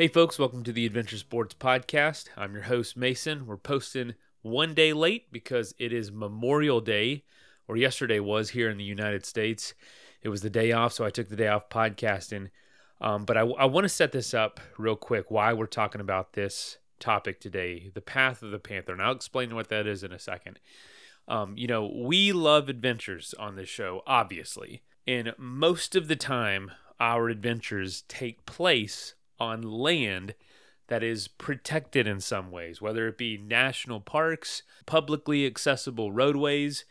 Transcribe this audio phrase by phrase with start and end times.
[0.00, 2.28] Hey, folks, welcome to the Adventure Sports Podcast.
[2.34, 3.46] I'm your host, Mason.
[3.46, 7.24] We're posting one day late because it is Memorial Day,
[7.68, 9.74] or yesterday was here in the United States.
[10.22, 12.48] It was the day off, so I took the day off podcasting.
[13.02, 16.32] Um, but I, I want to set this up real quick why we're talking about
[16.32, 18.94] this topic today the path of the panther.
[18.94, 20.60] And I'll explain what that is in a second.
[21.28, 24.80] Um, you know, we love adventures on this show, obviously.
[25.06, 30.34] And most of the time, our adventures take place on land
[30.88, 36.84] that is protected in some ways, whether it be national parks, publicly accessible roadways,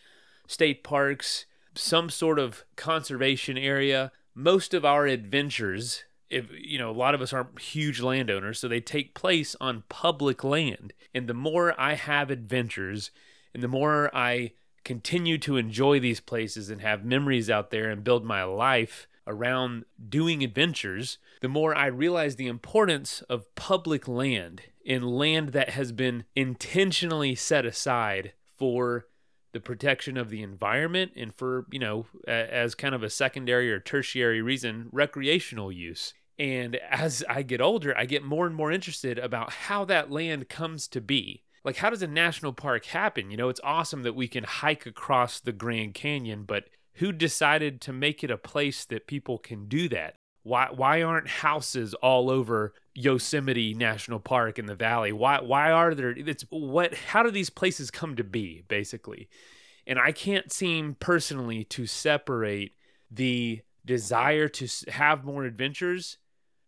[0.47, 4.11] state parks, some sort of conservation area.
[4.33, 8.67] Most of our adventures, if you know, a lot of us aren't huge landowners, so
[8.67, 10.93] they take place on public land.
[11.13, 13.11] And the more I have adventures,
[13.53, 14.53] and the more I
[14.85, 19.85] continue to enjoy these places and have memories out there and build my life around
[20.09, 25.91] doing adventures, the more I realize the importance of public land in land that has
[25.93, 29.05] been intentionally set aside for
[29.53, 33.79] the protection of the environment and for, you know, as kind of a secondary or
[33.79, 36.13] tertiary reason, recreational use.
[36.37, 40.49] And as I get older, I get more and more interested about how that land
[40.49, 41.43] comes to be.
[41.65, 43.29] Like, how does a national park happen?
[43.29, 46.65] You know, it's awesome that we can hike across the Grand Canyon, but
[46.99, 50.15] who decided to make it a place that people can do that?
[50.43, 55.11] Why why aren't houses all over Yosemite National Park in the valley?
[55.11, 59.29] Why why are there it's what how do these places come to be basically?
[59.87, 62.73] And I can't seem personally to separate
[63.09, 66.17] the desire to have more adventures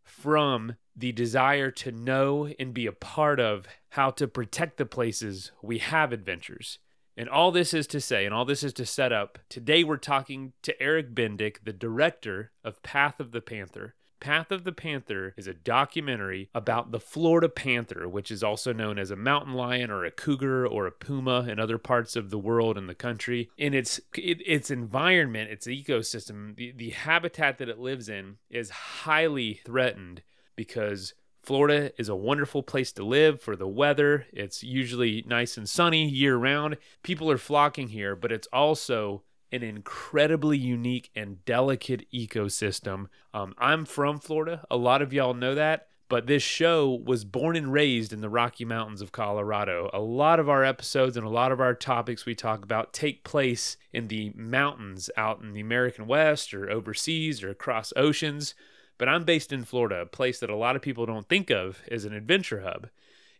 [0.03, 5.51] from the desire to know and be a part of how to protect the places
[5.61, 6.79] we have adventures.
[7.21, 9.97] And all this is to say, and all this is to set up, today we're
[9.97, 13.93] talking to Eric Bendick, the director of Path of the Panther.
[14.19, 18.97] Path of the Panther is a documentary about the Florida panther, which is also known
[18.97, 22.39] as a mountain lion or a cougar or a puma in other parts of the
[22.39, 23.51] world and the country.
[23.55, 28.71] In its it, its environment, its ecosystem, the, the habitat that it lives in is
[28.71, 30.23] highly threatened
[30.55, 34.27] because Florida is a wonderful place to live for the weather.
[34.31, 36.77] It's usually nice and sunny year round.
[37.01, 43.07] People are flocking here, but it's also an incredibly unique and delicate ecosystem.
[43.33, 44.65] Um, I'm from Florida.
[44.69, 45.87] A lot of y'all know that.
[46.07, 49.89] But this show was born and raised in the Rocky Mountains of Colorado.
[49.93, 53.23] A lot of our episodes and a lot of our topics we talk about take
[53.23, 58.55] place in the mountains out in the American West or overseas or across oceans.
[59.01, 61.81] But I'm based in Florida, a place that a lot of people don't think of
[61.89, 62.87] as an adventure hub.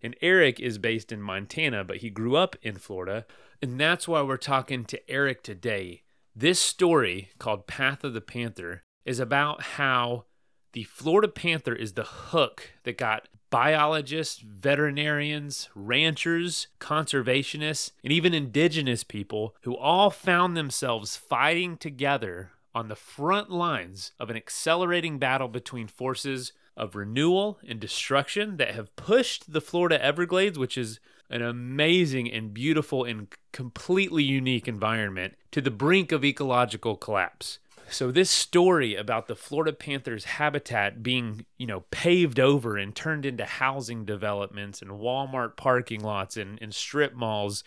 [0.02, 3.28] And Eric is based in Montana, but he grew up in Florida.
[3.62, 6.02] And that's why we're talking to Eric today.
[6.36, 10.26] This story, called Path of the Panther, is about how
[10.74, 19.04] the Florida panther is the hook that got biologists, veterinarians, ranchers, conservationists, and even indigenous
[19.04, 25.48] people who all found themselves fighting together on the front lines of an accelerating battle
[25.48, 31.00] between forces of renewal and destruction that have pushed the Florida Everglades, which is
[31.30, 37.60] an amazing and beautiful and completely unique environment, to the brink of ecological collapse.
[37.90, 43.26] So this story about the Florida Panthers habitat being, you know, paved over and turned
[43.26, 47.66] into housing developments and Walmart parking lots and, and strip malls,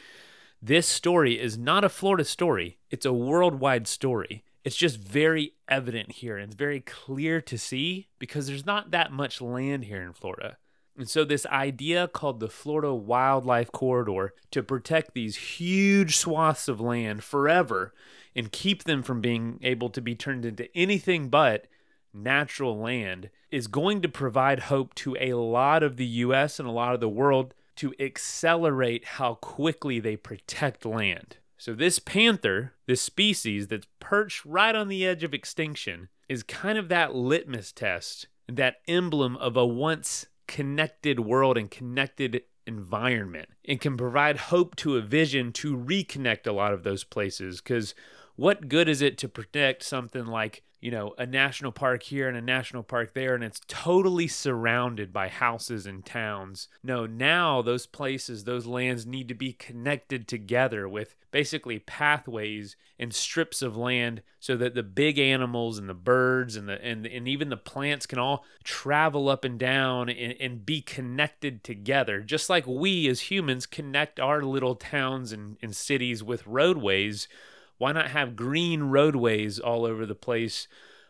[0.62, 2.78] this story is not a Florida story.
[2.90, 8.08] It's a worldwide story it's just very evident here and it's very clear to see
[8.18, 10.56] because there's not that much land here in Florida.
[10.96, 16.80] And so, this idea called the Florida Wildlife Corridor to protect these huge swaths of
[16.80, 17.92] land forever
[18.36, 21.66] and keep them from being able to be turned into anything but
[22.12, 26.72] natural land is going to provide hope to a lot of the US and a
[26.72, 31.38] lot of the world to accelerate how quickly they protect land.
[31.56, 36.78] So, this panther, this species that's perched right on the edge of extinction, is kind
[36.78, 43.80] of that litmus test, that emblem of a once connected world and connected environment, and
[43.80, 47.60] can provide hope to a vision to reconnect a lot of those places.
[47.60, 47.94] Because
[48.36, 52.36] what good is it to protect something like you know, a national park here and
[52.36, 56.68] a national park there, and it's totally surrounded by houses and towns.
[56.82, 63.14] No, now those places, those lands need to be connected together with basically pathways and
[63.14, 67.26] strips of land so that the big animals and the birds and the and, and
[67.26, 72.48] even the plants can all travel up and down and, and be connected together just
[72.48, 77.26] like we as humans connect our little towns and, and cities with roadways
[77.78, 80.68] why not have green roadways all over the place,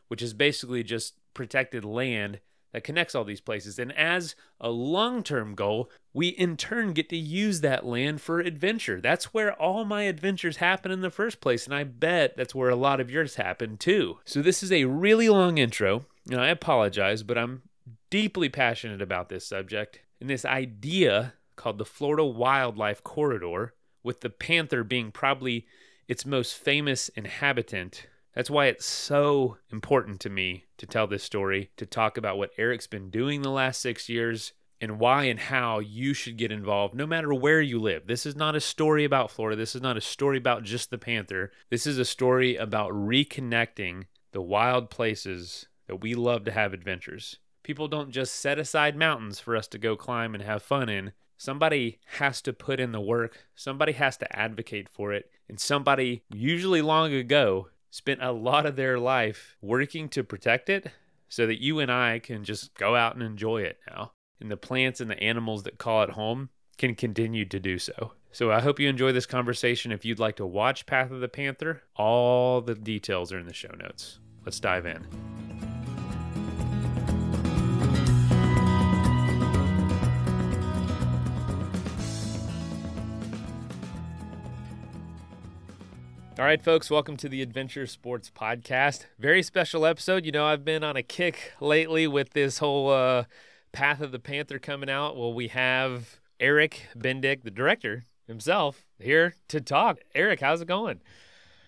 [0.09, 2.41] which is basically just protected land
[2.73, 3.79] that connects all these places.
[3.79, 8.41] And as a long term goal, we in turn get to use that land for
[8.41, 9.01] adventure.
[9.01, 11.67] That's where all my adventures happen in the first place.
[11.67, 14.19] And I bet that's where a lot of yours happen too.
[14.25, 16.07] So this is a really long intro.
[16.29, 17.63] And I apologize, but I'm
[18.11, 24.31] deeply passionate about this subject and this idea called the Florida Wildlife Corridor, with the
[24.31, 25.67] panther being probably
[26.09, 31.71] its most famous inhabitant that's why it's so important to me to tell this story,
[31.77, 35.79] to talk about what Eric's been doing the last six years, and why and how
[35.79, 38.07] you should get involved no matter where you live.
[38.07, 39.57] This is not a story about Florida.
[39.57, 41.53] This is not a story about just the Panther.
[41.71, 47.39] This is a story about reconnecting the wild places that we love to have adventures.
[47.63, 51.13] People don't just set aside mountains for us to go climb and have fun in.
[51.37, 56.23] Somebody has to put in the work, somebody has to advocate for it, and somebody,
[56.33, 60.91] usually long ago, spent a lot of their life working to protect it
[61.29, 64.13] so that you and I can just go out and enjoy it now.
[64.41, 68.13] And the plants and the animals that call it home can continue to do so.
[68.33, 69.93] So I hope you enjoy this conversation.
[69.93, 73.55] If you'd like to watch Path of the Panther, all the details are in the
[73.55, 74.19] show notes.
[74.45, 75.34] Let's dive in.
[86.37, 89.05] All right, folks, welcome to the Adventure Sports Podcast.
[89.21, 90.27] Very special episode.
[90.27, 93.25] You know, I've been on a kick lately with this whole uh,
[93.71, 95.17] Path of the Panther coming out.
[95.17, 100.01] Well, we have Eric Bendick, the director himself, here to talk.
[100.13, 101.01] Eric, how's it going?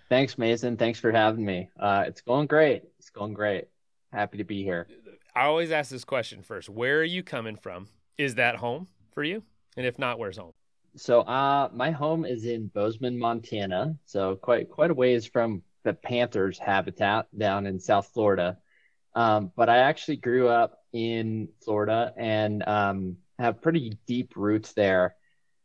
[0.09, 0.77] Thanks, Mason.
[0.77, 1.69] Thanks for having me.
[1.79, 2.83] Uh, it's going great.
[2.99, 3.67] It's going great.
[4.13, 4.89] Happy to be here.
[5.37, 7.87] I always ask this question first Where are you coming from?
[8.19, 9.45] Is that home for you?
[9.77, 10.55] And if not, where's home?
[10.97, 13.97] So, uh, my home is in Bozeman, Montana.
[14.07, 18.57] So quite quite a ways from the Panthers' habitat down in South Florida.
[19.15, 25.17] Um, but I actually grew up in Florida and um, have pretty deep roots there,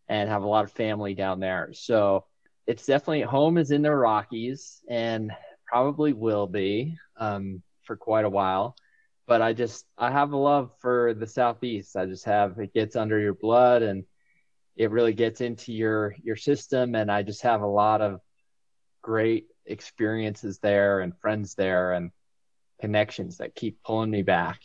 [0.09, 1.69] and have a lot of family down there.
[1.73, 2.25] So
[2.67, 5.31] it's definitely home is in the Rockies, and
[5.65, 8.75] probably will be um, for quite a while.
[9.27, 11.95] But I just I have a love for the Southeast.
[11.95, 14.03] I just have it gets under your blood and
[14.81, 16.95] it really gets into your your system.
[16.95, 18.19] And i just have a lot of
[19.03, 22.09] great experiences there and friends there and
[22.79, 24.59] connections that keep pulling me back.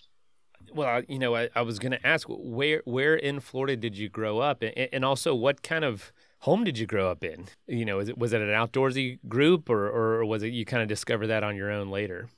[0.72, 4.08] Well you know i, I was going to ask where where in florida did you
[4.08, 4.62] grow up?
[4.62, 7.48] And, and also what kind of home did you grow up in?
[7.66, 10.88] You know it, was it an outdoorsy group or, or was it you kind of
[10.88, 12.30] discover that on your own later?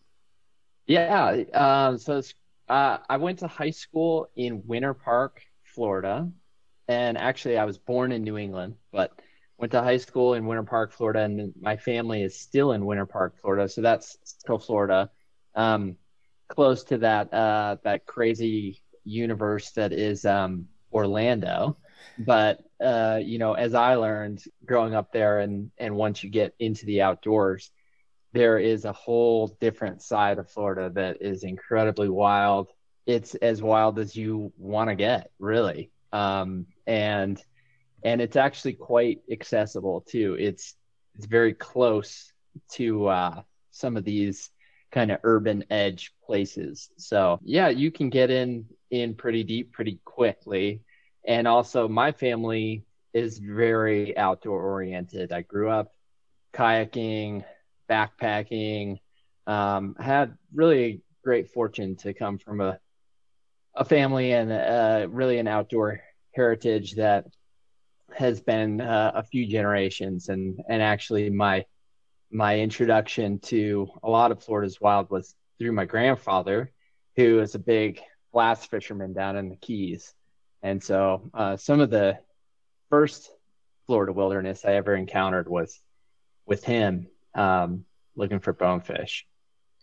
[0.87, 2.21] Yeah um, so
[2.69, 6.29] uh, i went to high school in winter park florida
[6.88, 9.12] and actually I was born in New England, but
[9.58, 13.06] went to high school in Winter Park, Florida, and my family is still in Winter
[13.06, 13.69] Park, Florida.
[13.69, 15.11] So that's Central Florida,
[15.55, 15.96] um,
[16.49, 21.76] close to that uh, that crazy universe that is um, Orlando.
[22.19, 26.55] But uh, you know, as I learned growing up there, and and once you get
[26.58, 27.70] into the outdoors,
[28.32, 32.71] there is a whole different side of Florida that is incredibly wild.
[33.07, 35.90] It's as wild as you want to get, really.
[36.12, 37.43] Um, and
[38.05, 40.37] and it's actually quite accessible too.
[40.38, 40.75] It's
[41.17, 42.33] it's very close
[42.73, 44.50] to uh, some of these
[44.91, 46.91] kind of urban edge places.
[46.97, 50.83] So yeah, you can get in in pretty deep pretty quickly.
[51.27, 55.33] And also, my family is very outdoor oriented.
[55.33, 55.93] I grew up
[56.55, 57.45] kayaking,
[57.91, 58.99] backpacking.
[59.47, 62.79] Um, had really great fortune to come from a
[63.78, 66.00] a family and uh, really an outdoor
[66.35, 67.25] heritage that
[68.12, 71.64] has been uh, a few generations and and actually my
[72.30, 76.73] my introduction to a lot of Florida's wild was through my grandfather
[77.16, 78.00] who is a big
[78.35, 80.14] bass fisherman down in the Keys
[80.62, 82.18] and so uh, some of the
[82.90, 83.30] first
[83.87, 85.80] Florida wilderness I ever encountered was
[86.47, 87.85] with him um,
[88.16, 89.26] looking for bonefish.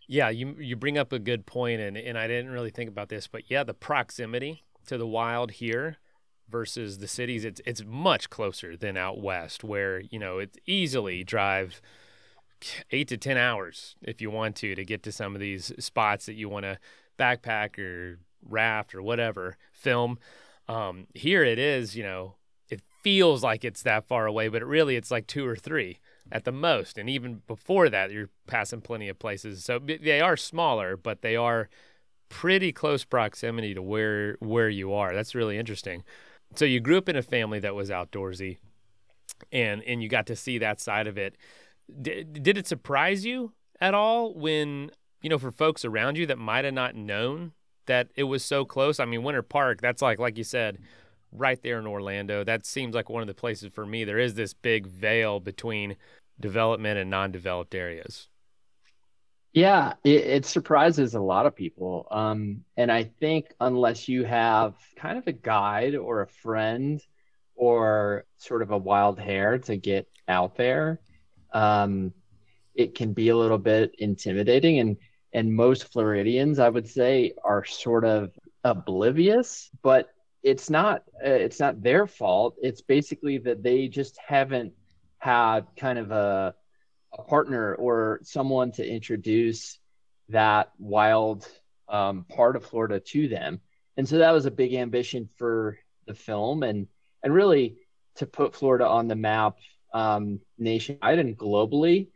[0.07, 3.09] Yeah, you you bring up a good point, and and I didn't really think about
[3.09, 5.97] this, but yeah, the proximity to the wild here
[6.49, 11.23] versus the cities it's it's much closer than out west where you know it's easily
[11.23, 11.81] drive
[12.91, 16.25] 8 to 10 hours if you want to to get to some of these spots
[16.27, 16.77] that you want to
[17.17, 20.19] backpack or raft or whatever film.
[20.67, 22.35] Um, here it is you know
[22.69, 25.99] it feels like it's that far away but it really it's like 2 or 3
[26.31, 29.63] at the most and even before that you're passing plenty of places.
[29.63, 31.69] So they are smaller but they are
[32.29, 35.13] pretty close proximity to where where you are.
[35.13, 36.03] That's really interesting.
[36.55, 38.57] So you grew up in a family that was outdoorsy
[39.51, 41.35] and and you got to see that side of it.
[42.01, 44.89] Did, did it surprise you at all when
[45.21, 47.53] you know for folks around you that might have not known
[47.85, 48.99] that it was so close.
[48.99, 50.79] I mean, Winter Park, that's like like you said,
[51.31, 52.43] right there in Orlando.
[52.43, 54.03] That seems like one of the places for me.
[54.03, 55.95] There is this big veil between
[56.39, 58.27] development and non-developed areas.
[59.53, 62.07] Yeah, it, it surprises a lot of people.
[62.11, 67.01] Um, and I think unless you have kind of a guide or a friend
[67.55, 70.99] or sort of a wild hair to get out there,
[71.53, 72.11] um,
[72.73, 74.79] it can be a little bit intimidating.
[74.79, 74.97] And
[75.31, 78.31] and most Floridians, I would say, are sort of
[78.63, 79.69] oblivious.
[79.81, 80.09] But
[80.45, 82.55] it's not uh, it's not their fault.
[82.61, 84.73] It's basically that they just haven't
[85.17, 86.53] had kind of a
[87.17, 89.79] a partner or someone to introduce
[90.29, 91.47] that wild
[91.89, 93.59] um, part of Florida to them.
[93.97, 96.87] And so that was a big ambition for the film and
[97.23, 97.77] and really
[98.17, 99.57] to put Florida on the map
[99.95, 102.09] um, nationwide and globally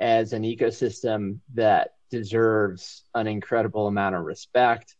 [0.00, 4.96] as an ecosystem that deserves an incredible amount of respect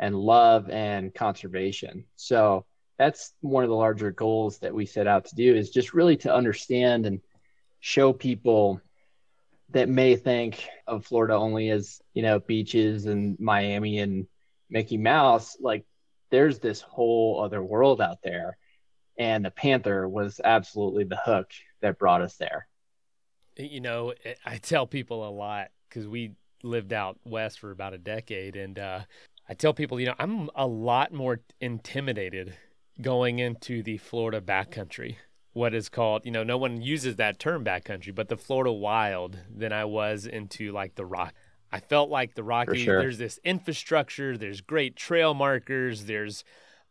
[0.00, 2.04] and love and conservation.
[2.16, 2.64] So
[2.98, 6.16] that's one of the larger goals that we set out to do is just really
[6.18, 7.20] to understand and
[7.78, 8.80] show people
[9.70, 14.26] that may think of Florida only as, you know, beaches and Miami and
[14.68, 15.84] Mickey Mouse, like
[16.30, 18.56] there's this whole other world out there.
[19.18, 21.50] And the Panther was absolutely the hook
[21.82, 22.66] that brought us there.
[23.56, 24.14] You know,
[24.46, 28.56] I tell people a lot because we lived out west for about a decade.
[28.56, 29.00] And uh,
[29.50, 32.56] I tell people, you know, I'm a lot more intimidated
[33.02, 35.16] going into the Florida backcountry,
[35.54, 39.38] what is called, you know, no one uses that term backcountry, but the Florida wild
[39.52, 41.34] than I was into like the rock.
[41.72, 43.00] I felt like the Rockies, sure.
[43.00, 46.44] there's this infrastructure, there's great trail markers, there's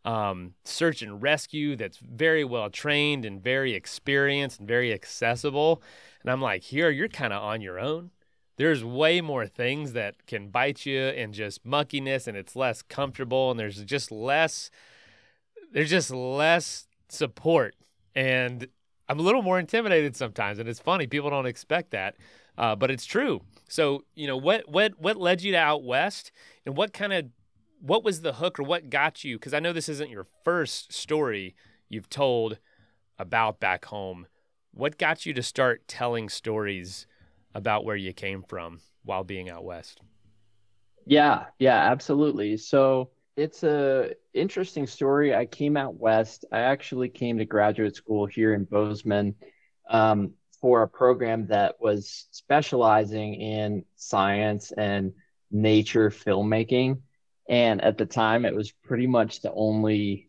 [0.04, 5.82] um, search and rescue that's very well trained and very experienced and very accessible.
[6.20, 8.10] And I'm like, here, you're kind of on your own
[8.60, 13.50] there's way more things that can bite you and just muckiness and it's less comfortable
[13.50, 14.70] and there's just less
[15.72, 17.74] there's just less support.
[18.14, 18.68] And
[19.08, 22.16] i'm a little more intimidated sometimes and it's funny people don't expect that
[22.58, 23.40] uh, but it's true.
[23.66, 26.30] So you know what what what led you to out west
[26.66, 27.30] and what kind of
[27.80, 29.38] what was the hook or what got you?
[29.38, 31.54] Because i know this isn't your first story
[31.88, 32.58] you've told
[33.18, 34.26] about back home.
[34.72, 37.06] What got you to start telling stories
[37.54, 40.00] about where you came from while being out west.
[41.06, 42.56] Yeah, yeah, absolutely.
[42.56, 45.34] So it's a interesting story.
[45.34, 46.44] I came out west.
[46.52, 49.34] I actually came to graduate school here in Bozeman
[49.88, 55.12] um, for a program that was specializing in science and
[55.50, 57.00] nature filmmaking.
[57.48, 60.28] And at the time, it was pretty much the only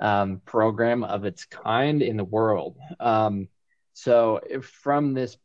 [0.00, 2.76] um, program of its kind in the world.
[3.00, 3.48] Um,
[3.94, 5.36] so from this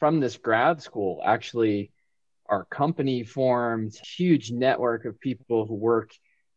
[0.00, 1.92] from this grad school, actually,
[2.46, 6.10] our company formed huge network of people who work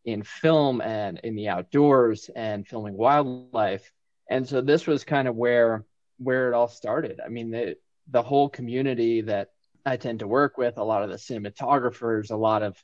[0.05, 3.91] in film and in the outdoors and filming wildlife.
[4.29, 5.85] And so this was kind of where
[6.17, 7.19] where it all started.
[7.23, 7.75] I mean, the
[8.09, 9.49] the whole community that
[9.85, 12.81] I tend to work with, a lot of the cinematographers, a lot of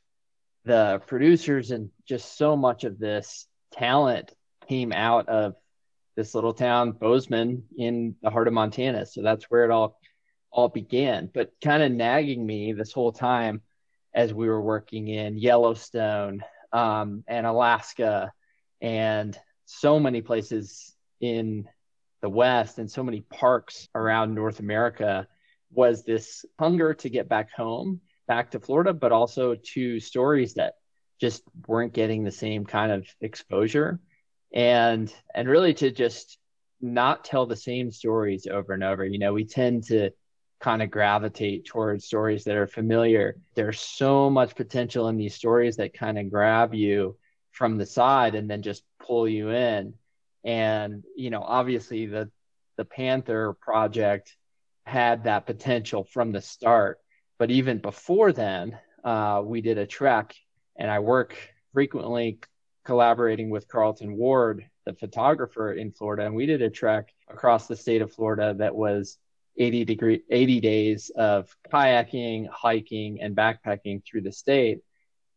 [0.65, 4.33] the producers, and just so much of this talent
[4.67, 5.55] came out of
[6.15, 9.05] this little town, Bozeman, in the heart of Montana.
[9.05, 9.99] So that's where it all
[10.51, 13.61] all began, but kind of nagging me this whole time
[14.13, 18.33] as we were working in Yellowstone um, and Alaska
[18.81, 21.67] and so many places in
[22.21, 25.27] the West and so many parks around North America
[25.71, 30.73] was this hunger to get back home, back to Florida, but also to stories that
[31.21, 33.99] just weren't getting the same kind of exposure
[34.53, 36.37] and and really to just
[36.81, 39.05] not tell the same stories over and over.
[39.05, 40.11] You know, we tend to
[40.59, 43.37] kind of gravitate towards stories that are familiar.
[43.55, 47.17] There's so much potential in these stories that kind of grab you
[47.51, 49.93] from the side and then just pull you in.
[50.43, 52.29] And, you know, obviously the
[52.77, 54.37] the Panther project
[54.85, 56.99] had that potential from the start.
[57.37, 60.33] But even before then, uh, we did a trek,
[60.77, 61.35] and I work
[61.73, 62.39] frequently
[62.85, 67.75] collaborating with Carlton Ward, the photographer in Florida, and we did a trek across the
[67.75, 69.17] state of Florida that was
[69.59, 74.79] 80 degree 80 days of kayaking hiking and backpacking through the state.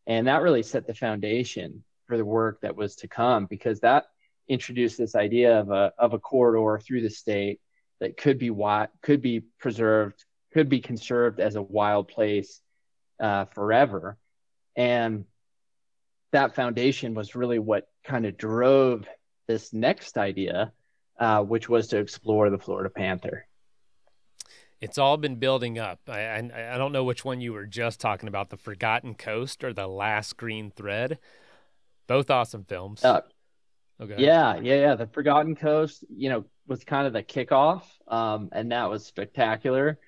[0.07, 4.05] And that really set the foundation for the work that was to come because that
[4.47, 7.59] introduced this idea of a of a corridor through the state
[7.99, 12.61] that could be what could be preserved could be conserved as a wild place
[13.19, 14.17] uh, forever.
[14.75, 15.25] And
[16.31, 19.07] that foundation was really what kind of drove
[19.47, 20.71] this next idea
[21.19, 23.45] uh, which was to explore the florida panther
[24.83, 26.01] it's all been building up.
[26.09, 29.63] I, I, I don't know which one you were just talking about, the Forgotten Coast
[29.63, 31.19] or the Last Green Thread.
[32.05, 33.01] Both awesome films.
[33.01, 33.21] Uh,
[34.01, 34.15] okay.
[34.17, 34.95] Yeah, yeah, yeah.
[34.95, 39.99] The Forgotten Coast, you know, was kind of the kickoff, um, and that was spectacular.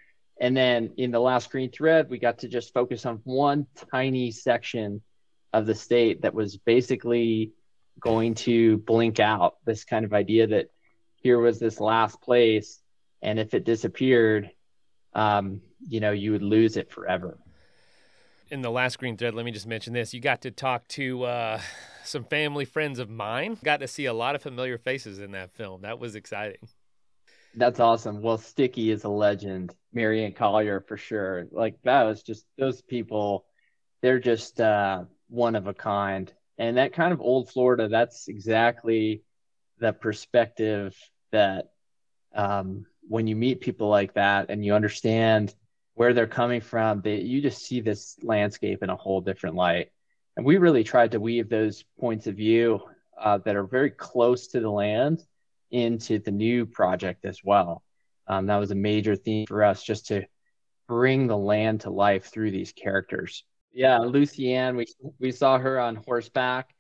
[0.42, 4.30] And then in the Last Green Thread, we got to just focus on one tiny
[4.30, 5.02] section
[5.54, 7.54] of the state that was basically
[8.02, 10.68] going to blink out this kind of idea that
[11.16, 12.82] here was this last place,
[13.22, 14.52] and if it disappeared,
[15.16, 17.40] um, you know, you would lose it forever.
[18.52, 20.14] In the last green thread, let me just mention this.
[20.14, 21.62] You got to talk to uh,
[22.04, 23.58] some family friends of mine.
[23.64, 25.82] Got to see a lot of familiar faces in that film.
[25.82, 26.60] That was exciting.
[27.56, 28.22] That's awesome.
[28.22, 29.74] Well, Sticky is a legend.
[29.94, 31.48] Marianne Collier for sure.
[31.52, 33.46] Like that was just those people.
[34.02, 37.88] They're just uh, one of a kind, and that kind of old Florida.
[37.88, 39.24] That's exactly
[39.80, 40.96] the perspective
[41.32, 41.72] that
[42.36, 45.54] um, when you meet people like that and you understand
[45.94, 49.92] where they're coming from, they, you just see this landscape in a whole different light.
[50.36, 52.82] And we really tried to weave those points of view
[53.18, 55.24] uh, that are very close to the land
[55.72, 57.84] into the new project as well.
[58.28, 60.26] Um, that was a major theme for us, just to
[60.88, 63.44] bring the land to life through these characters.
[63.72, 64.88] Yeah, Lucienne, we
[65.20, 66.74] we saw her on horseback,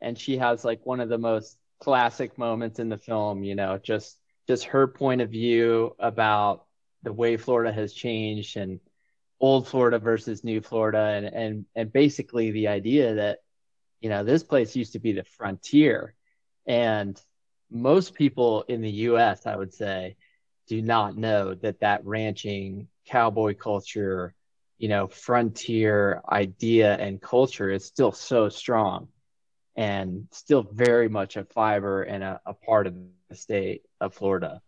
[0.00, 3.42] and she has like one of the most classic moments in the film.
[3.42, 6.64] You know, just just her point of view about
[7.02, 8.80] the way Florida has changed and
[9.40, 13.38] old Florida versus new Florida and and and basically the idea that
[14.00, 16.14] you know this place used to be the frontier.
[16.66, 17.20] And
[17.70, 20.16] most people in the US I would say
[20.68, 24.34] do not know that that ranching cowboy culture
[24.78, 29.08] you know frontier idea and culture is still so strong
[29.76, 32.94] and still very much a fiber and a, a part of
[33.34, 34.60] state of Florida.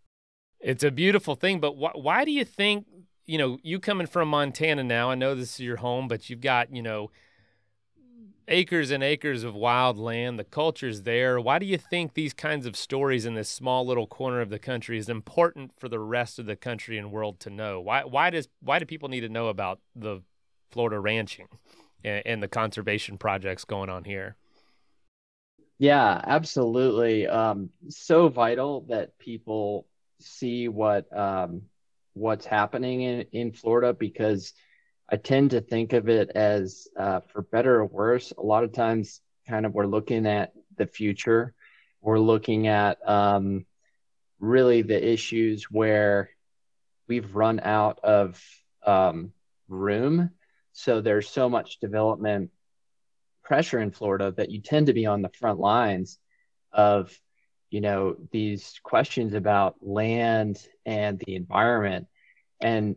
[0.61, 2.87] It's a beautiful thing, but wh- why do you think,
[3.27, 6.41] you know, you coming from Montana now, I know this is your home, but you've
[6.41, 7.11] got, you know,
[8.49, 11.41] acres and acres of wild land, the culture's there.
[11.41, 14.59] Why do you think these kinds of stories in this small little corner of the
[14.59, 17.81] country is important for the rest of the country and world to know?
[17.81, 20.23] Why why does why do people need to know about the
[20.71, 21.49] Florida ranching
[22.03, 24.37] and, and the conservation projects going on here?
[25.79, 27.27] Yeah, absolutely.
[27.27, 29.87] Um, so vital that people
[30.21, 31.63] see what um,
[32.15, 34.53] what's happening in, in Florida because
[35.11, 38.73] I tend to think of it as, uh, for better or worse, a lot of
[38.73, 41.55] times kind of we're looking at the future.
[42.01, 43.67] We're looking at um,
[44.41, 46.31] really the issues where
[47.09, 48.41] we've run out of
[48.87, 49.33] um,
[49.69, 50.31] room.
[50.73, 52.51] So there's so much development
[53.45, 56.19] pressure in Florida that you tend to be on the front lines
[56.73, 57.17] of
[57.71, 62.07] you know these questions about land and the environment.
[62.61, 62.97] And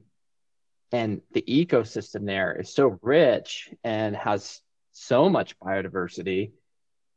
[0.92, 6.52] and the ecosystem there is so rich and has so much biodiversity.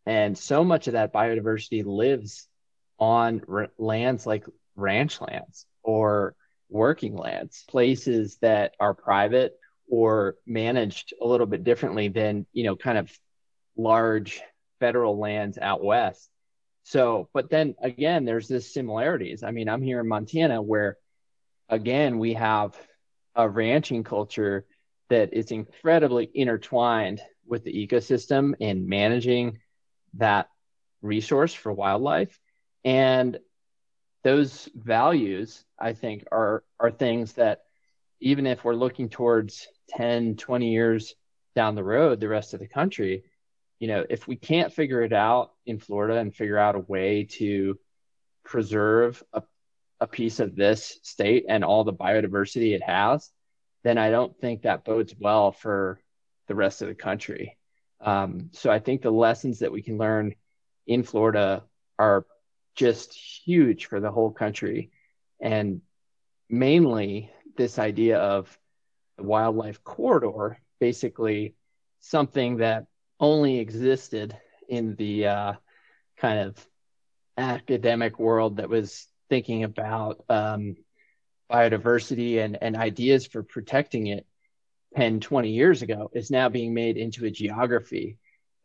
[0.07, 2.49] And so much of that biodiversity lives
[2.99, 6.35] on r- lands like ranch lands or
[6.69, 9.59] working lands places that are private
[9.91, 13.11] or managed a little bit differently than you know kind of
[13.77, 14.41] large
[14.79, 16.31] federal lands out west.
[16.85, 19.43] So but then again there's this similarities.
[19.43, 20.97] I mean i'm here in montana where
[21.69, 22.75] again we have
[23.35, 24.65] a ranching culture
[25.09, 29.59] that is incredibly intertwined with the ecosystem and managing
[30.15, 30.49] that
[31.03, 32.39] resource for wildlife.
[32.85, 33.39] And
[34.23, 37.63] those values i think are are things that
[38.21, 41.15] even if we're looking towards 10, 20 years
[41.55, 43.25] down the road, the rest of the country,
[43.79, 47.25] you know, if we can't figure it out in Florida and figure out a way
[47.25, 47.79] to
[48.45, 49.43] preserve a,
[50.01, 53.31] a piece of this state and all the biodiversity it has,
[53.83, 55.99] then I don't think that bodes well for
[56.47, 57.57] the rest of the country.
[58.01, 60.35] Um, so I think the lessons that we can learn
[60.87, 61.65] in Florida
[61.99, 62.27] are
[62.75, 64.91] just huge for the whole country.
[65.41, 65.81] And
[66.49, 68.59] mainly this idea of
[69.21, 71.55] the wildlife corridor, basically
[72.01, 72.87] something that
[73.19, 74.37] only existed
[74.69, 75.53] in the uh,
[76.17, 76.67] kind of
[77.37, 80.75] academic world that was thinking about um,
[81.51, 84.27] biodiversity and, and ideas for protecting it
[84.97, 88.17] 10, 20 years ago is now being made into a geography,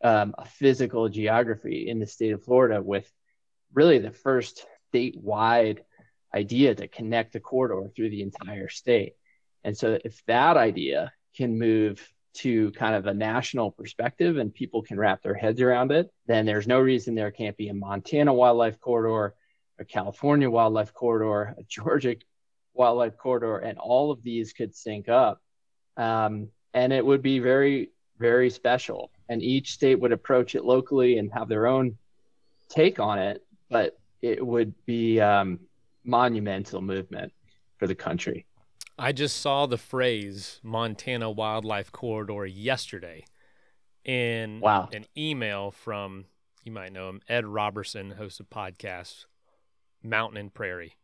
[0.03, 3.11] um, a physical geography in the state of Florida with
[3.73, 5.79] really the first statewide
[6.33, 9.15] idea to connect the corridor through the entire state.
[9.65, 14.83] And so if that idea can move to kind of a national perspective and people
[14.83, 18.31] can wrap their heads around it, then there's no reason there can't be a Montana
[18.31, 19.33] wildlife corridor,
[19.79, 22.15] a California wildlife corridor, a Georgia
[22.75, 25.41] wildlife corridor, and all of these could sync up.
[25.97, 29.09] Um, and it would be very, very special.
[29.29, 31.97] And each state would approach it locally and have their own
[32.69, 35.59] take on it, but it would be um,
[36.03, 37.33] monumental movement
[37.79, 38.45] for the country.
[38.97, 43.25] I just saw the phrase Montana Wildlife Corridor yesterday
[44.03, 44.89] in wow.
[44.93, 46.25] an email from
[46.63, 49.25] you might know him, Ed Roberson, host of podcasts
[50.03, 50.95] Mountain and Prairie.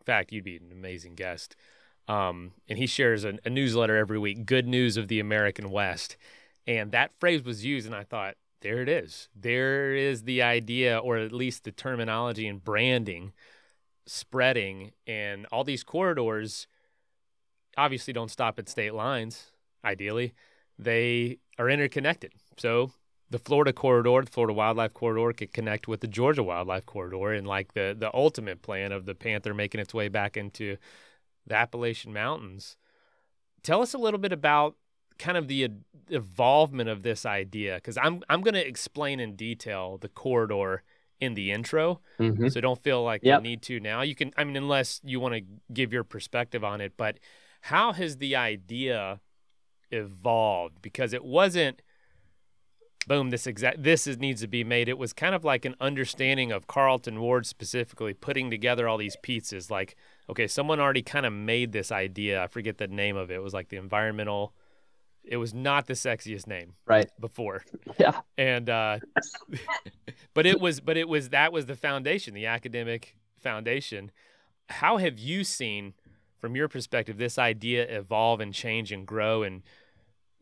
[0.00, 1.56] In fact, you'd be an amazing guest.
[2.08, 6.16] Um, and he shares a, a newsletter every week, Good News of the American West.
[6.66, 9.28] And that phrase was used, and I thought, there it is.
[9.34, 13.32] There is the idea, or at least the terminology and branding
[14.06, 14.92] spreading.
[15.06, 16.66] And all these corridors
[17.76, 19.52] obviously don't stop at state lines,
[19.84, 20.34] ideally.
[20.78, 22.32] They are interconnected.
[22.58, 22.92] So
[23.30, 27.46] the Florida corridor, the Florida wildlife corridor could connect with the Georgia wildlife corridor and
[27.46, 30.76] like the the ultimate plan of the panther making its way back into
[31.46, 32.76] the Appalachian Mountains.
[33.62, 34.76] Tell us a little bit about
[35.18, 35.70] kind of the
[36.10, 40.82] evolvement of this idea because I'm I'm going to explain in detail the corridor
[41.18, 42.48] in the intro, mm-hmm.
[42.48, 43.40] so don't feel like yep.
[43.40, 44.02] you need to now.
[44.02, 47.18] You can, I mean, unless you want to give your perspective on it, but
[47.66, 49.20] how has the idea
[49.90, 50.80] evolved?
[50.82, 51.82] Because it wasn't
[53.08, 54.88] boom, this exact this is, needs to be made.
[54.88, 59.16] It was kind of like an understanding of Carlton Ward specifically putting together all these
[59.22, 59.96] pizzas Like,
[60.28, 62.42] okay, someone already kind of made this idea.
[62.42, 63.34] I forget the name of it.
[63.34, 64.54] It was like the environmental.
[65.24, 67.10] It was not the sexiest name, right?
[67.18, 67.64] Before,
[67.98, 69.00] yeah, and uh,
[70.34, 74.12] but it was, but it was that was the foundation, the academic foundation.
[74.68, 75.94] How have you seen,
[76.38, 79.62] from your perspective, this idea evolve and change and grow and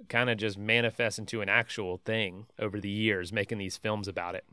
[0.08, 4.34] kind of just manifest into an actual thing over the years, making these films about
[4.34, 4.44] it?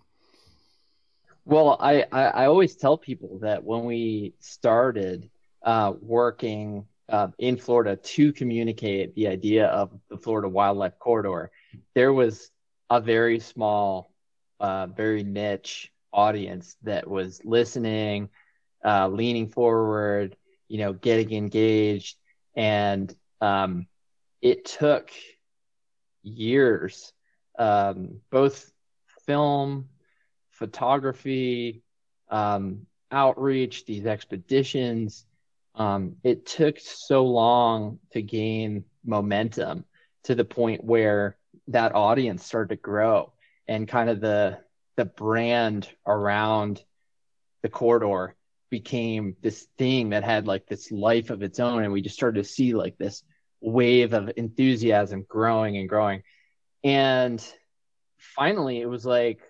[1.46, 5.30] Well, I, I, I always tell people that when we started
[5.64, 11.52] uh, working uh, in Florida to communicate the idea of the Florida Wildlife Corridor,
[11.96, 12.52] there was
[12.90, 14.12] a very small,
[14.60, 18.30] uh, very niche audience that was listening,
[18.86, 20.36] uh, leaning forward,
[20.72, 22.16] you know, getting engaged,
[22.56, 23.88] and um,
[24.42, 25.12] it took
[26.24, 27.12] years,
[27.60, 28.72] um, both
[29.26, 29.90] film,
[30.52, 31.84] photography,
[32.30, 35.26] um, outreach, these expeditions.
[35.76, 39.84] Um, it took so long to gain momentum
[40.24, 41.36] to the point where
[41.68, 43.34] that audience started to grow
[43.68, 44.60] and kind of the
[44.96, 46.82] the brand around
[47.62, 48.36] the corridor
[48.72, 52.42] became this thing that had like this life of its own and we just started
[52.42, 53.24] to see like this
[53.60, 56.24] wave of enthusiasm growing and growing.
[56.84, 57.46] And
[58.18, 59.42] finally, it was like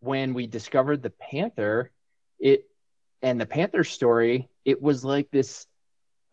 [0.00, 1.90] when we discovered the Panther,
[2.38, 2.64] it
[3.22, 5.66] and the Panther story, it was like this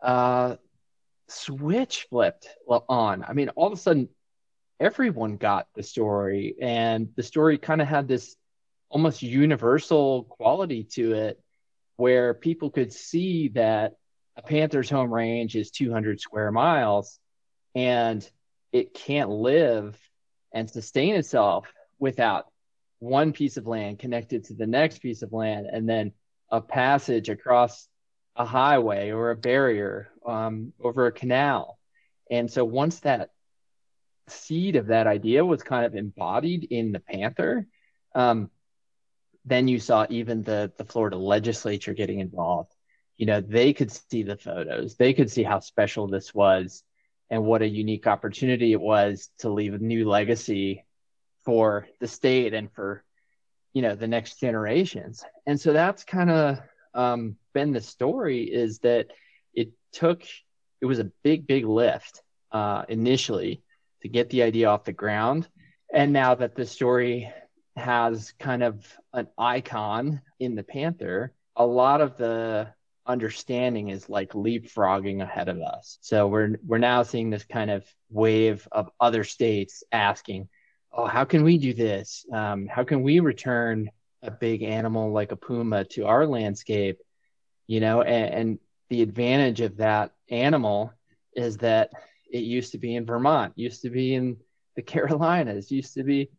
[0.02, 0.56] uh,
[1.28, 3.24] switch flipped on.
[3.26, 4.08] I mean, all of a sudden,
[4.78, 8.36] everyone got the story, and the story kind of had this
[8.88, 11.40] almost universal quality to it
[11.96, 13.94] where people could see that
[14.36, 17.18] a panther's home range is 200 square miles
[17.74, 18.28] and
[18.72, 19.98] it can't live
[20.52, 22.46] and sustain itself without
[22.98, 26.12] one piece of land connected to the next piece of land and then
[26.50, 27.88] a passage across
[28.36, 31.78] a highway or a barrier um, over a canal.
[32.30, 33.30] And so once that
[34.28, 37.66] seed of that idea was kind of embodied in the panther
[38.14, 38.50] um,
[39.46, 42.72] then you saw even the the florida legislature getting involved.
[43.16, 44.96] You know they could see the photos.
[44.96, 46.82] They could see how special this was
[47.30, 50.84] and what a unique opportunity it was to leave a new legacy
[51.44, 53.02] for the state and for
[53.72, 55.24] you know the next generations.
[55.46, 56.58] And so that's kind of
[56.94, 59.08] um, been the story is that
[59.54, 60.22] it took
[60.80, 63.62] it was a big big lift uh, initially
[64.02, 65.48] to get the idea off the ground.
[65.92, 67.32] And now that the story
[67.76, 72.68] has kind of an icon in the panther a lot of the
[73.06, 75.98] understanding is like leapfrogging ahead of us.
[76.02, 80.48] So we're we're now seeing this kind of wave of other states asking,
[80.92, 82.26] "Oh, how can we do this?
[82.32, 83.90] Um, how can we return
[84.22, 86.98] a big animal like a puma to our landscape?"
[87.66, 88.58] You know, and, and
[88.90, 90.92] the advantage of that animal
[91.34, 91.90] is that
[92.30, 94.36] it used to be in Vermont, used to be in
[94.74, 96.30] the Carolinas, used to be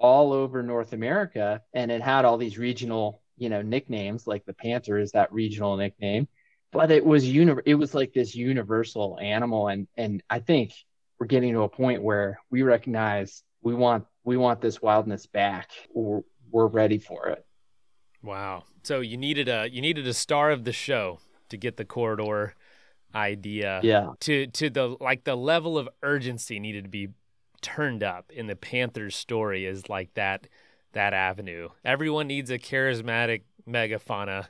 [0.00, 4.52] all over North America, and it had all these regional you know nicknames like the
[4.52, 6.28] panther is that regional nickname
[6.72, 10.74] but it was uni- it was like this universal animal and and i think
[11.18, 15.70] we're getting to a point where we recognize we want we want this wildness back.
[15.94, 17.44] We're, we're ready for it.
[18.22, 18.64] Wow.
[18.82, 22.54] So you needed a you needed a star of the show to get the corridor
[23.14, 23.80] idea.
[23.82, 24.10] Yeah.
[24.20, 27.08] To to the like the level of urgency needed to be
[27.62, 30.48] turned up in the Panthers story is like that
[30.92, 31.68] that avenue.
[31.84, 34.48] Everyone needs a charismatic megafauna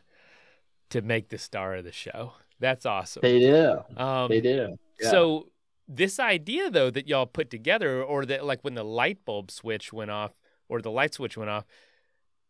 [0.90, 2.32] to make the star of the show.
[2.58, 3.22] That's awesome.
[3.22, 5.10] they do Um, they do Yeah.
[5.10, 5.50] So
[5.88, 9.92] this idea though that y'all put together, or that like when the light bulb switch
[9.92, 10.32] went off,
[10.68, 11.64] or the light switch went off,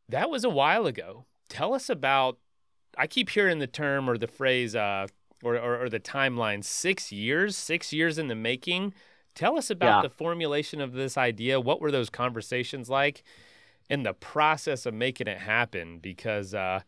[0.09, 1.27] that was a while ago.
[1.49, 2.39] Tell us about.
[2.99, 5.07] I keep hearing the term or the phrase, uh,
[5.43, 6.65] or, or or the timeline.
[6.65, 8.93] Six years, six years in the making.
[9.35, 10.03] Tell us about Yeah.
[10.03, 11.61] the formulation of this idea.
[11.61, 13.23] What were those conversations like,
[13.91, 15.99] and the process of making it happen?
[16.01, 16.83] Because uh,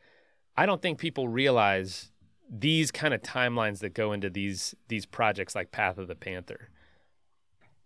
[0.57, 2.13] I don't think people realize
[2.51, 6.71] these kind of timelines that go into these these projects like Path of the Panther.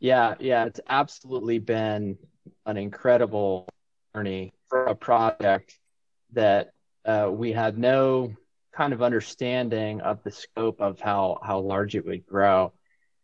[0.00, 2.18] Yeah, yeah, it's absolutely been
[2.66, 3.68] an incredible
[4.14, 5.78] journey for a project
[6.32, 6.72] that
[7.04, 8.34] uh, we had no
[8.72, 12.72] kind of understanding of the scope of how how large it would grow.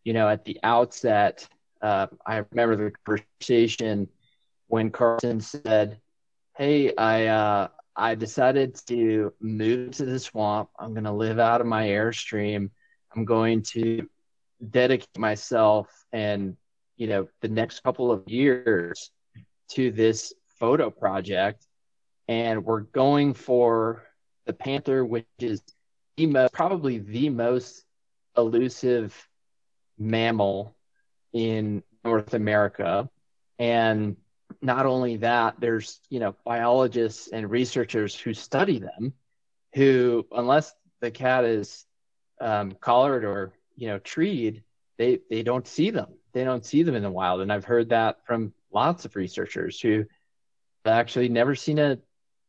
[0.05, 1.47] You know, at the outset,
[1.81, 4.09] uh, I remember the conversation
[4.69, 6.01] when Carlton said,
[6.57, 10.71] "Hey, I uh, I decided to move to the swamp.
[10.79, 12.71] I'm going to live out of my airstream.
[13.15, 14.09] I'm going to
[14.71, 16.57] dedicate myself and
[16.97, 19.11] you know the next couple of years
[19.69, 21.67] to this photo project
[22.29, 24.05] and we're going for
[24.47, 25.61] the panther which is
[26.17, 27.85] the most, probably the most
[28.37, 29.29] elusive
[29.98, 30.76] mammal
[31.33, 33.09] in north america.
[33.59, 34.16] And
[34.61, 39.12] not only that there's you know biologists and researchers who study them
[39.74, 41.87] who unless the cat is
[42.40, 44.62] um, collared or you know treed
[44.98, 46.14] they they don't see them.
[46.33, 47.40] They don't see them in the wild.
[47.40, 50.05] And i've heard that from lots of researchers who
[50.85, 51.98] actually never seen a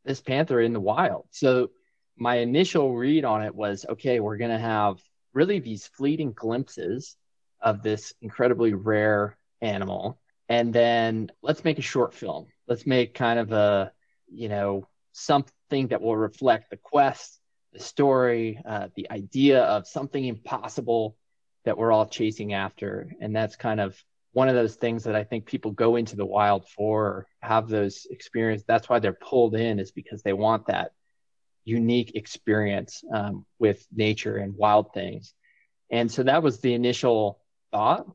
[0.05, 1.25] this panther in the wild.
[1.31, 1.71] So
[2.17, 5.01] my initial read on it was okay we're going to have
[5.33, 7.15] really these fleeting glimpses
[7.63, 13.39] of this incredibly rare animal and then let's make a short film let's make kind
[13.39, 13.91] of a
[14.31, 17.39] you know something that will reflect the quest
[17.71, 21.15] the story uh, the idea of something impossible
[21.65, 23.11] that we're all chasing after.
[23.19, 24.01] And that's kind of
[24.33, 28.07] one of those things that I think people go into the wild for, have those
[28.09, 28.65] experiences.
[28.67, 30.91] That's why they're pulled in, is because they want that
[31.65, 35.33] unique experience um, with nature and wild things.
[35.89, 37.39] And so that was the initial
[37.73, 38.05] thought.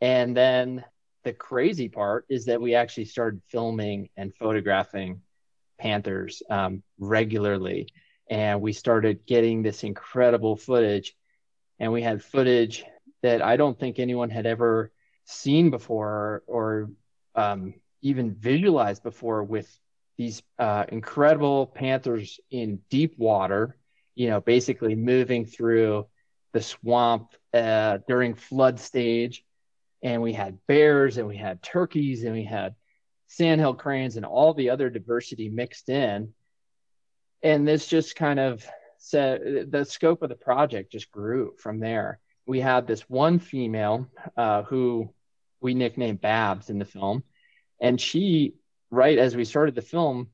[0.00, 0.84] And then
[1.22, 5.22] the crazy part is that we actually started filming and photographing
[5.78, 7.88] panthers um, regularly.
[8.28, 11.14] And we started getting this incredible footage.
[11.78, 12.84] And we had footage
[13.22, 14.92] that I don't think anyone had ever
[15.24, 16.90] seen before or
[17.34, 19.68] um, even visualized before with
[20.18, 23.76] these uh, incredible panthers in deep water,
[24.14, 26.06] you know, basically moving through
[26.52, 29.44] the swamp uh, during flood stage.
[30.02, 32.74] And we had bears and we had turkeys and we had
[33.28, 36.34] sandhill cranes and all the other diversity mixed in.
[37.42, 38.66] And this just kind of
[38.98, 44.08] said the scope of the project just grew from there we had this one female
[44.36, 45.12] uh, who
[45.60, 47.22] we nicknamed Babs in the film,
[47.80, 48.54] and she,
[48.90, 50.28] right as we started the film,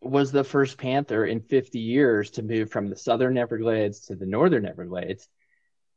[0.00, 4.26] was the first panther in 50 years to move from the southern Everglades to the
[4.26, 5.28] northern Everglades.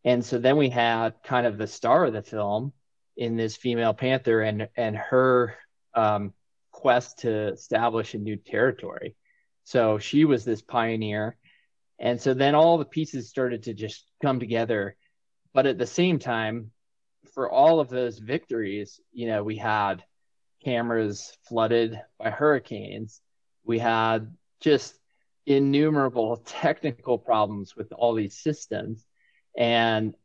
[0.05, 2.73] And so then we had kind of the star of the film
[3.15, 5.55] in this female panther and and her
[5.93, 6.33] um,
[6.71, 9.15] quest to establish a new territory.
[9.63, 11.37] So she was this pioneer.
[11.99, 14.97] And so then all the pieces started to just come together
[15.53, 16.71] but at the same time,
[17.33, 20.03] for all of those victories, you know, we had
[20.63, 23.21] cameras flooded by hurricanes.
[23.63, 24.97] We had just
[25.45, 29.05] innumerable technical problems with all these systems.
[29.57, 30.15] And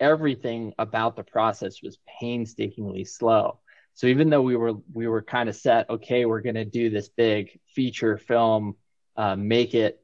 [0.00, 3.58] everything about the process was painstakingly slow.
[3.94, 6.88] So even though we were we were kind of set, okay, we're going to do
[6.88, 8.76] this big feature film,
[9.16, 10.00] uh, make it,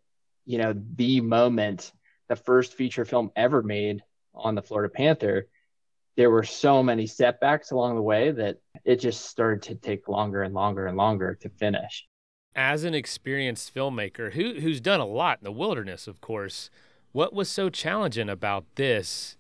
[0.47, 1.93] you know, the moment,
[2.29, 4.03] the first feature film ever made
[4.35, 5.47] on the Florida Panther,
[6.17, 10.43] there were so many setbacks along the way that it just started to take longer
[10.43, 12.07] and longer and longer to finish.
[12.57, 16.71] As an experienced filmmaker who who's done a lot in the wilderness, of course,
[17.15, 19.37] what was so challenging about this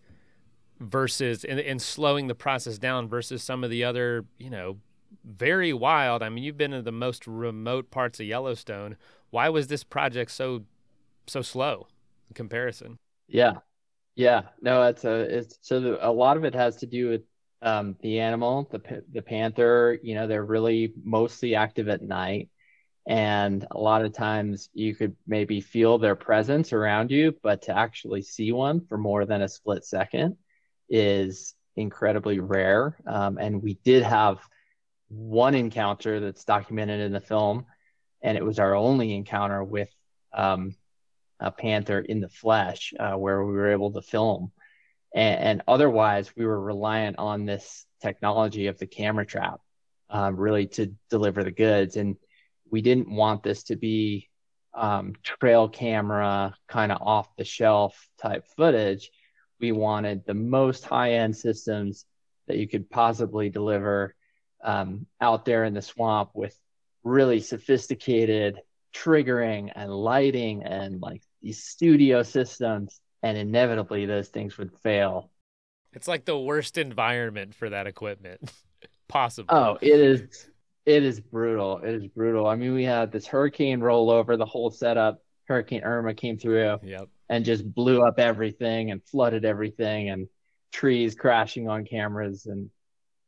[0.78, 4.78] versus and, slowing the process down versus some of the other, you know,
[5.24, 6.22] very wild.
[6.22, 8.96] I mean, you've been in the most remote parts of Yellowstone.
[9.30, 10.62] Why was this project so
[11.26, 11.88] so slow
[12.30, 12.96] in comparison?
[13.26, 13.54] Yeah,
[14.14, 17.22] yeah, no, it's a it's so a lot of it has to do with
[17.60, 19.98] um, the animal, the the panther.
[20.00, 22.50] You know, they're really mostly active at night,
[23.06, 27.76] And a lot of times you could maybe feel their presence around you, but to
[27.76, 30.36] actually see one for more than a split second
[30.88, 32.96] is incredibly rare.
[33.06, 34.38] Um, and we did have
[35.08, 37.66] one encounter that's documented in the film,
[38.22, 39.90] and it was our only encounter with
[40.32, 40.74] um,
[41.40, 44.50] a panther in the flesh uh, where we were able to film.
[45.14, 49.60] And, and, otherwise, we were reliant on this technology of the camera trap
[50.10, 51.96] um, really to deliver the goods.
[51.96, 52.16] And
[52.70, 54.28] we didn't want this to be
[54.74, 59.10] um, trail camera kind of off the shelf type footage.
[59.60, 62.04] We wanted the most high end systems
[62.48, 64.14] that you could possibly deliver
[64.62, 66.58] um, out there in the swamp with
[67.02, 68.58] really sophisticated
[68.94, 75.30] triggering and lighting and like these studio systems and inevitably those things would fail.
[75.92, 78.40] It's like the worst environment for that equipment.
[79.08, 80.48] Possible oh it is
[80.86, 81.78] it is brutal.
[81.78, 82.46] It is brutal.
[82.46, 85.22] I mean we had this hurricane roll over the whole setup.
[85.44, 87.08] Hurricane irma came through yep.
[87.28, 90.28] and just blew up everything and flooded everything and
[90.72, 92.70] trees crashing on cameras and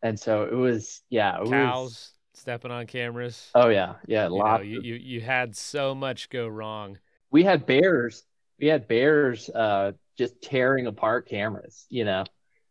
[0.02, 3.50] and so it was yeah it cows was, stepping on cameras.
[3.54, 3.94] Oh yeah.
[4.06, 6.98] Yeah you, know, you, you you had so much go wrong.
[7.30, 8.24] We had bears.
[8.60, 12.24] We had bears uh just tearing apart cameras you know.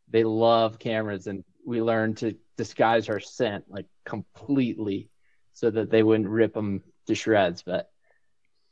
[0.10, 5.10] They love cameras and we learned to disguise our scent like completely
[5.54, 7.92] so that they wouldn't rip them to shreds but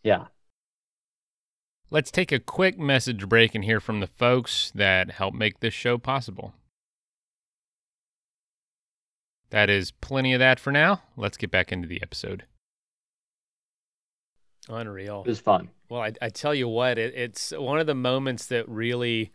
[0.03, 0.25] yeah
[1.89, 5.73] let's take a quick message break and hear from the folks that help make this
[5.73, 6.53] show possible
[9.53, 11.03] that is plenty of that for now.
[11.15, 12.45] Let's get back into the episode.
[14.67, 15.21] Unreal.
[15.23, 15.69] It was fun.
[15.89, 19.31] Well, I, I tell you what, it, it's one of the moments that really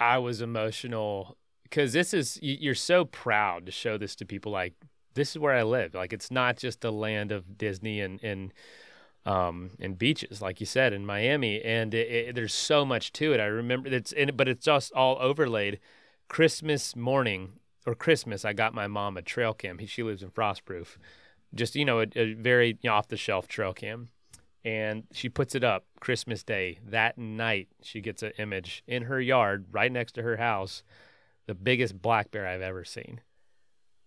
[0.00, 1.36] I was emotional
[1.68, 4.52] because this is you're so proud to show this to people.
[4.52, 4.74] Like
[5.14, 5.94] this is where I live.
[5.94, 8.52] Like it's not just a land of Disney and and
[9.26, 11.62] um and beaches, like you said in Miami.
[11.62, 13.40] And it, it, there's so much to it.
[13.40, 15.80] I remember it's in, but it's just all overlaid.
[16.28, 17.54] Christmas morning
[17.86, 19.78] or Christmas, I got my mom a trail cam.
[19.86, 20.98] She lives in Frostproof,
[21.54, 24.08] just you know a, a very you know, off the shelf trail cam,
[24.64, 26.80] and she puts it up Christmas Day.
[26.86, 30.82] That night, she gets an image in her yard, right next to her house,
[31.48, 33.22] the biggest black bear I've ever seen.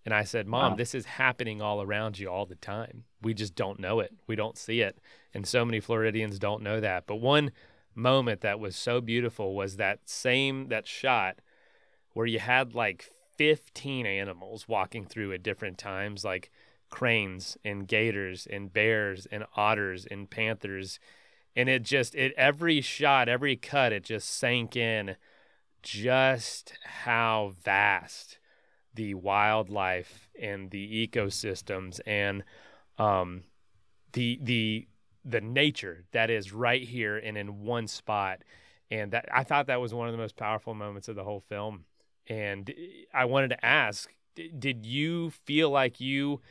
[0.05, 0.77] And I said, Mom, wow.
[0.77, 3.03] this is happening all around you all the time.
[3.21, 4.13] We just don't know it.
[4.27, 4.99] We don't see it.
[5.33, 7.07] And so many Floridians don't know that.
[7.07, 7.51] But one
[7.95, 11.39] moment that was so beautiful was that same that shot
[12.13, 16.51] where you had like 15 animals walking through at different times, like
[16.91, 20.99] cranes and gators and bears and otters and panthers.
[21.55, 25.15] And it just, it every shot, every cut, it just sank in
[25.81, 28.39] just how vast
[28.93, 32.43] the wildlife and the ecosystems and
[32.97, 33.43] um,
[34.13, 34.87] the the
[35.23, 38.43] the nature that is right here and in one spot.
[38.89, 41.39] And that I thought that was one of the most powerful moments of the whole
[41.39, 41.85] film.
[42.27, 42.73] And
[43.13, 46.41] I wanted to ask did you feel like you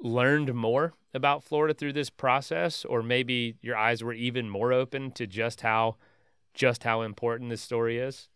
[0.00, 5.12] learned more about Florida through this process or maybe your eyes were even more open
[5.12, 5.96] to just how
[6.54, 8.28] just how important this story is?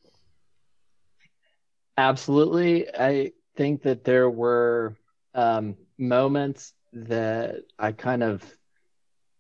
[1.97, 2.87] Absolutely.
[2.95, 4.97] I think that there were
[5.35, 8.45] um, moments that I kind of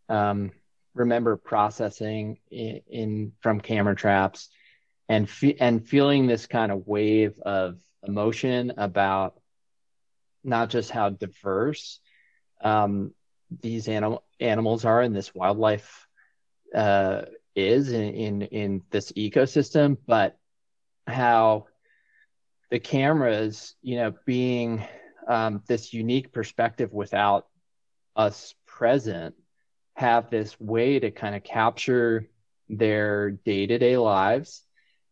[0.08, 0.52] um,
[0.94, 4.48] remember processing in, in, from camera traps
[5.08, 9.40] and fe- and feeling this kind of wave of emotion about
[10.44, 12.00] not just how diverse
[12.60, 13.12] um,
[13.60, 16.06] these animal animals are in this wildlife
[16.74, 17.22] uh,
[17.54, 20.36] is in, in in this ecosystem, but
[21.06, 21.66] how
[22.70, 24.84] the cameras, you know, being
[25.26, 27.46] um, this unique perspective without
[28.14, 29.34] us present,
[29.94, 32.28] have this way to kind of capture
[32.68, 34.62] their day to day lives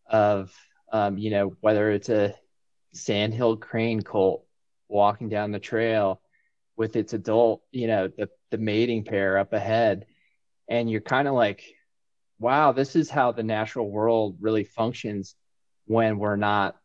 [0.09, 0.53] of
[0.93, 2.35] um, you know whether it's a
[2.93, 4.45] sandhill crane colt
[4.89, 6.21] walking down the trail
[6.77, 10.07] with its adult you know the, the mating pair up ahead.
[10.69, 11.63] And you're kind of like
[12.39, 15.35] wow this is how the natural world really functions
[15.87, 16.77] when we're not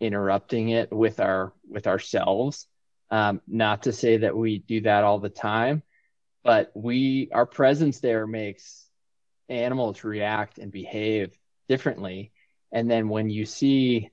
[0.00, 2.66] interrupting it with our with ourselves.
[3.12, 5.82] Um, not to say that we do that all the time
[6.42, 8.86] but we our presence there makes
[9.48, 11.36] animals react and behave
[11.68, 12.32] differently.
[12.72, 14.10] And then when you see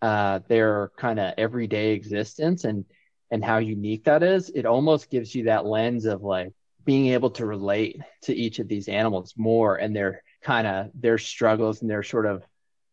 [0.00, 2.84] uh, their kind of everyday existence and
[3.32, 6.52] and how unique that is it almost gives you that lens of like
[6.84, 11.18] being able to relate to each of these animals more and their kind of their
[11.18, 12.42] struggles and their sort of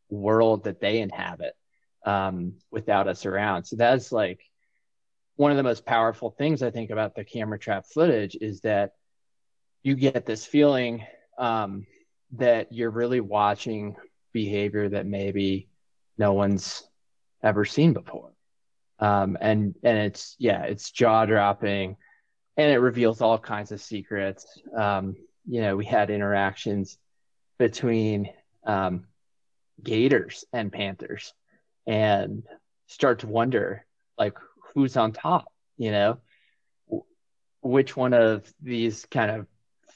[0.10, 1.54] world that they inhabit
[2.06, 4.42] um, without us around so that's like
[5.38, 8.94] one of the most powerful things I think about the camera trap footage is that
[9.84, 11.06] you get this feeling
[11.38, 11.86] um,
[12.34, 13.96] that you're really watching
[14.34, 15.70] behavior that maybe
[16.18, 16.84] no one's
[17.44, 18.32] ever seen before.
[19.00, 21.98] Um, and and it's yeah, it's jaw dropping,
[22.58, 24.60] and it reveals all kinds of secrets.
[24.76, 26.98] Um, you know, we had interactions
[27.58, 28.30] between
[28.66, 29.06] um,
[29.82, 31.34] gators and panthers,
[31.86, 32.44] and
[32.88, 33.86] start to wonder
[34.18, 34.38] like
[34.74, 35.46] who's on top.
[35.78, 36.18] You know,
[37.62, 39.48] which one of these kind of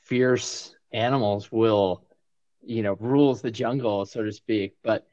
[0.05, 2.05] fierce animals will,
[2.62, 4.76] you know, rules the jungle, so to speak.
[4.84, 5.07] But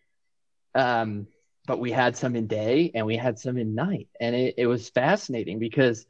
[0.74, 1.26] um,
[1.66, 4.09] but we had some in day and we had some in night.
[4.20, 6.07] And it, it was fascinating because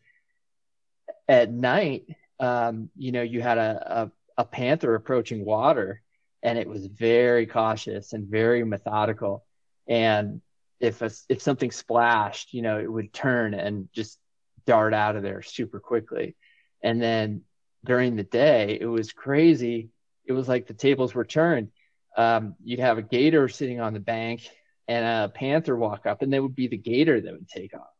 [1.28, 2.04] at night,
[2.40, 6.02] um, you know, you had a, a, a panther approaching water
[6.42, 9.44] and it was very cautious and very methodical.
[9.88, 10.40] And
[10.80, 14.18] if a, if something splashed, you know, it would turn and just
[14.66, 16.36] dart out of there super quickly.
[16.82, 17.42] And then
[17.84, 19.90] during the day, it was crazy.
[20.24, 21.70] It was like the tables were turned.
[22.16, 24.48] Um, you'd have a gator sitting on the bank
[24.88, 27.92] and a panther walk up and they would be the gator that would take off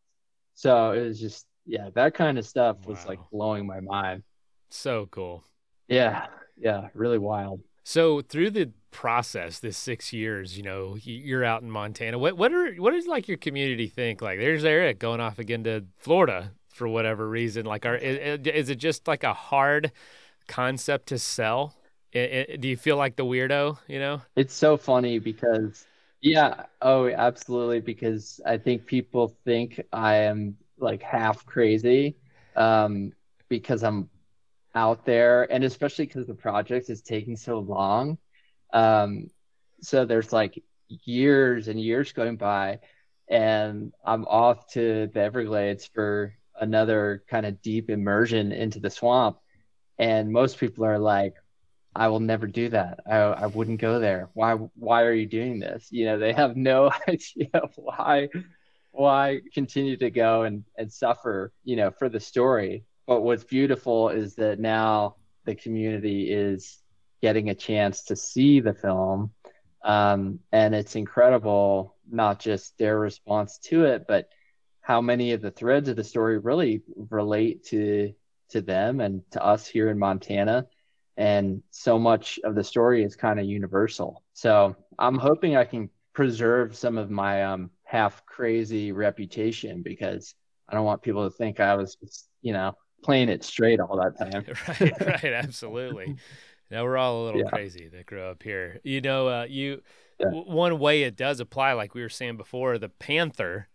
[0.54, 3.04] so it was just yeah that kind of stuff was wow.
[3.08, 4.22] like blowing my mind
[4.70, 5.44] so cool
[5.86, 11.62] yeah yeah really wild so through the process this six years you know you're out
[11.62, 15.20] in montana what what are what is like your community think like there's eric going
[15.20, 19.34] off again to florida for whatever reason like are is, is it just like a
[19.34, 19.92] hard
[20.46, 21.74] concept to sell
[22.12, 25.86] it, it, do you feel like the weirdo you know it's so funny because
[26.20, 26.64] yeah.
[26.82, 27.80] Oh, absolutely.
[27.80, 32.16] Because I think people think I am like half crazy
[32.56, 33.12] um,
[33.48, 34.08] because I'm
[34.74, 38.18] out there, and especially because the project is taking so long.
[38.72, 39.30] Um,
[39.80, 42.80] so there's like years and years going by,
[43.28, 49.38] and I'm off to the Everglades for another kind of deep immersion into the swamp.
[49.98, 51.34] And most people are like,
[51.94, 53.00] I will never do that.
[53.10, 54.28] I, I wouldn't go there.
[54.34, 55.88] Why why are you doing this?
[55.90, 58.28] You know, they have no idea why
[58.98, 62.84] why continue to go and, and suffer, you know, for the story.
[63.06, 66.78] But what's beautiful is that now the community is
[67.22, 69.30] getting a chance to see the film.
[69.84, 74.28] Um, and it's incredible, not just their response to it, but
[74.80, 78.12] how many of the threads of the story really relate to
[78.50, 80.66] to them and to us here in Montana
[81.18, 84.22] and so much of the story is kind of universal.
[84.32, 90.34] So I'm hoping I can preserve some of my um, half crazy reputation because
[90.68, 93.96] I don't want people to think I was, just, you know, playing it straight all
[93.96, 94.44] that time.
[94.80, 96.16] right, right, absolutely.
[96.70, 97.48] Now we're all a little yeah.
[97.48, 98.78] crazy that grew up here.
[98.84, 99.80] You know, uh, you
[100.20, 100.26] yeah.
[100.26, 103.68] w- one way it does apply, like we were saying before, the panther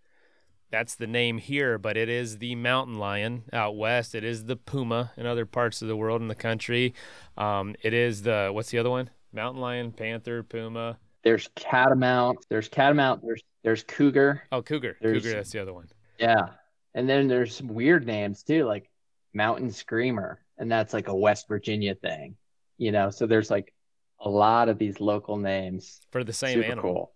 [0.70, 4.14] that's the name here, but it is the mountain lion out west.
[4.16, 6.93] It is the puma in other parts of the world in the country.
[7.38, 9.11] Um, it is the what's the other one?
[9.32, 10.97] Mountain lion, panther, puma.
[11.24, 12.46] There's catamount.
[12.50, 13.22] There's catamount.
[13.24, 14.44] There's there's cougar.
[14.52, 14.98] Oh, cougar.
[15.02, 15.36] There's, cougar.
[15.36, 15.88] That's the other one.
[16.20, 16.50] Yeah,
[16.94, 18.90] and then there's some weird names too, like
[19.34, 22.36] mountain screamer, and that's like a West Virginia thing.
[22.78, 23.74] You know, so there's like
[24.20, 26.94] a lot of these local names for the same Super animal.
[26.94, 27.12] Cool.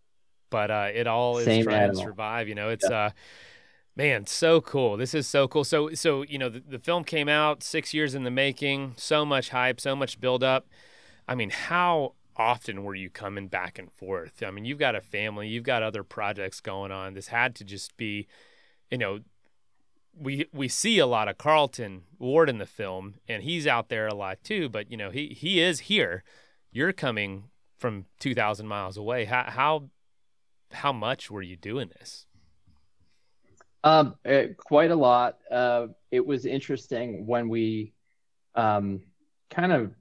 [0.49, 2.01] But uh, it all is Same trying animal.
[2.01, 2.47] to survive.
[2.47, 2.97] You know, it's yeah.
[2.97, 3.10] uh,
[3.97, 4.95] Man, so cool.
[4.95, 5.64] This is so cool.
[5.64, 9.26] So so you know the, the film came out 6 years in the making, so
[9.26, 10.68] much hype, so much build up.
[11.28, 14.43] I mean, how often were you coming back and forth?
[14.43, 17.13] I mean, you've got a family, you've got other projects going on.
[17.13, 18.27] This had to just be,
[18.91, 19.19] you know,
[20.19, 24.07] we we see a lot of Carlton Ward in the film, and he's out there
[24.07, 24.69] a lot too.
[24.69, 26.23] But you know, he he is here.
[26.71, 27.45] You're coming
[27.77, 29.25] from two thousand miles away.
[29.25, 29.89] How how
[30.71, 32.25] how much were you doing this?
[33.83, 35.38] Um, uh, quite a lot.
[35.49, 37.93] Uh, it was interesting when we
[38.55, 39.01] um,
[39.49, 39.93] kind of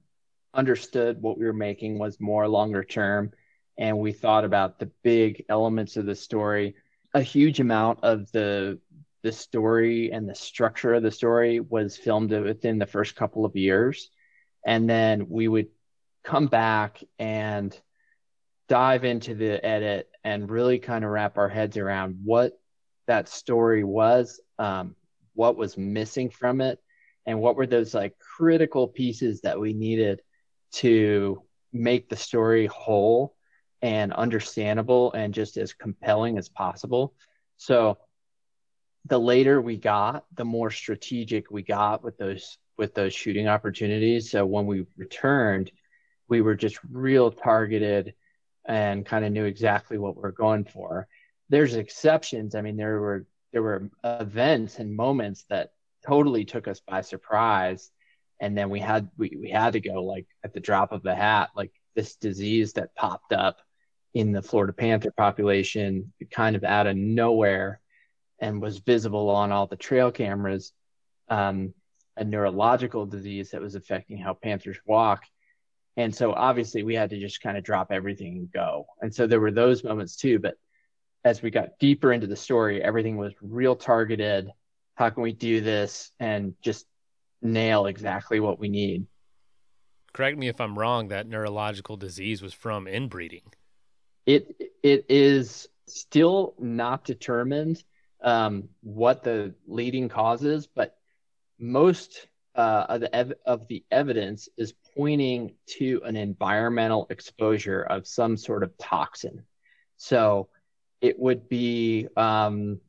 [0.57, 3.31] understood what we were making was more longer term,
[3.77, 6.75] and we thought about the big elements of the story.
[7.13, 8.79] A huge amount of the
[9.23, 13.55] the story and the structure of the story was filmed within the first couple of
[13.55, 14.09] years,
[14.65, 15.67] and then we would
[16.23, 17.79] come back and
[18.67, 22.59] dive into the edit and really kind of wrap our heads around what
[23.07, 24.95] that story was, um,
[25.33, 26.79] what was missing from it,
[27.25, 30.21] and what were those like critical pieces that we needed
[30.71, 31.41] to
[31.73, 33.35] make the story whole
[33.81, 37.13] and understandable and just as compelling as possible.
[37.57, 37.97] So
[39.05, 44.29] the later we got, the more strategic we got with those with those shooting opportunities.
[44.29, 45.71] So when we returned,
[46.27, 48.13] we were just real targeted
[48.65, 51.07] and kind of knew exactly what we we're going for
[51.49, 52.55] there's exceptions.
[52.55, 55.71] I mean, there were there were events and moments that
[56.05, 57.91] totally took us by surprise
[58.39, 61.15] and then we had we, we had to go like at the drop of the
[61.15, 63.57] hat like this disease that popped up
[64.13, 67.79] in the florida panther population kind of out of nowhere
[68.39, 70.73] and was visible on all the trail cameras
[71.29, 71.73] um,
[72.17, 75.23] a neurological disease that was affecting how panthers walk.
[75.95, 78.85] And so obviously we had to just kind of drop everything and go.
[79.01, 80.55] And so there were those moments too but
[81.23, 84.49] as we got deeper into the story everything was real targeted.
[84.95, 86.11] How can we do this?
[86.19, 86.85] And just
[87.41, 89.05] nail exactly what we need.
[90.13, 93.53] Correct me if i'm wrong that neurological disease was from inbreeding.
[94.25, 97.83] It it is still not determined
[98.21, 100.97] um, what the leading cause is but
[101.59, 108.07] most uh, of, the ev- of the evidence is pointing to an environmental exposure of
[108.07, 109.43] some sort of toxin.
[109.97, 110.49] So
[110.99, 112.79] it would be um,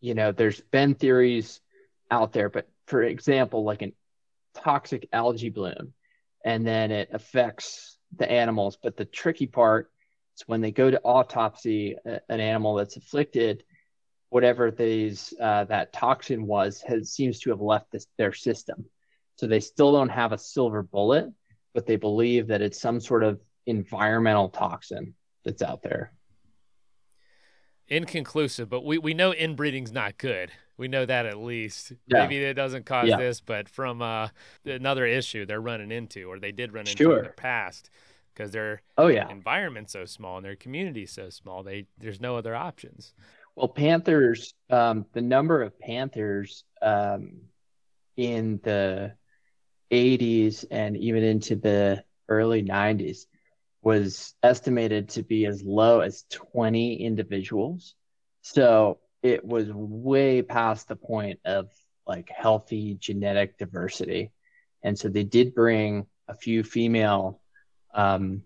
[0.00, 1.60] you know, there's been theories
[2.10, 3.92] out there, but for example, like an
[4.54, 5.92] toxic algae bloom,
[6.44, 8.78] and then it affects the animals.
[8.82, 9.90] But the tricky part
[10.36, 13.62] is when they go to autopsy an animal that's afflicted,
[14.30, 18.86] whatever these uh, that toxin was has seems to have left this, their system.
[19.36, 21.26] So they still don't have a silver bullet,
[21.74, 25.14] but they believe that it's some sort of environmental toxin
[25.44, 26.12] that's out there
[27.88, 30.50] inconclusive, but we, we know inbreeding's not good.
[30.78, 31.92] We know that at least.
[32.06, 32.22] Yeah.
[32.22, 33.18] Maybe it doesn't cause yeah.
[33.18, 34.28] this, but from uh,
[34.64, 37.18] another issue they're running into, or they did run into sure.
[37.18, 37.90] in the past,
[38.32, 42.36] because their oh yeah environment's so small and their community's so small, they there's no
[42.36, 43.12] other options.
[43.56, 47.40] Well, panthers, um, the number of panthers um,
[48.16, 49.14] in the
[49.90, 53.26] 80s and even into the early 90s
[53.82, 57.94] was estimated to be as low as 20 individuals.
[58.42, 61.70] So it was way past the point of
[62.06, 64.32] like healthy genetic diversity.
[64.82, 67.40] And so they did bring a few female
[67.94, 68.42] um,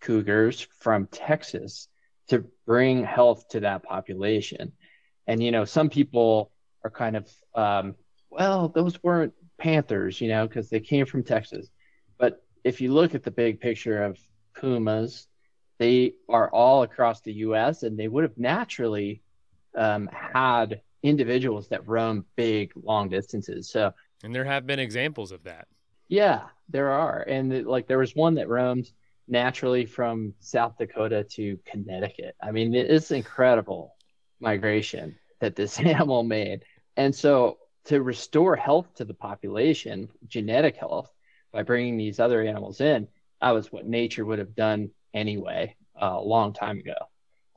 [0.00, 1.88] cougars from Texas
[2.28, 4.72] to bring health to that population.
[5.26, 6.50] And, you know, some people
[6.84, 7.94] are kind of, um,
[8.30, 11.68] well, those weren't panthers, you know, because they came from Texas.
[12.18, 14.18] But if you look at the big picture of
[14.56, 15.26] pumas.
[15.78, 17.82] They are all across the U.S.
[17.82, 19.22] and they would have naturally
[19.76, 23.70] um, had individuals that roam big long distances.
[23.70, 23.92] So,
[24.24, 25.68] and there have been examples of that.
[26.08, 28.90] Yeah, there are, and like there was one that roamed
[29.28, 32.36] naturally from South Dakota to Connecticut.
[32.42, 33.94] I mean, it's incredible
[34.40, 36.64] migration that this animal made,
[36.96, 41.10] and so to restore health to the population, genetic health,
[41.52, 43.08] by bringing these other animals in,
[43.40, 46.94] that was what nature would have done anyway uh, a long time ago.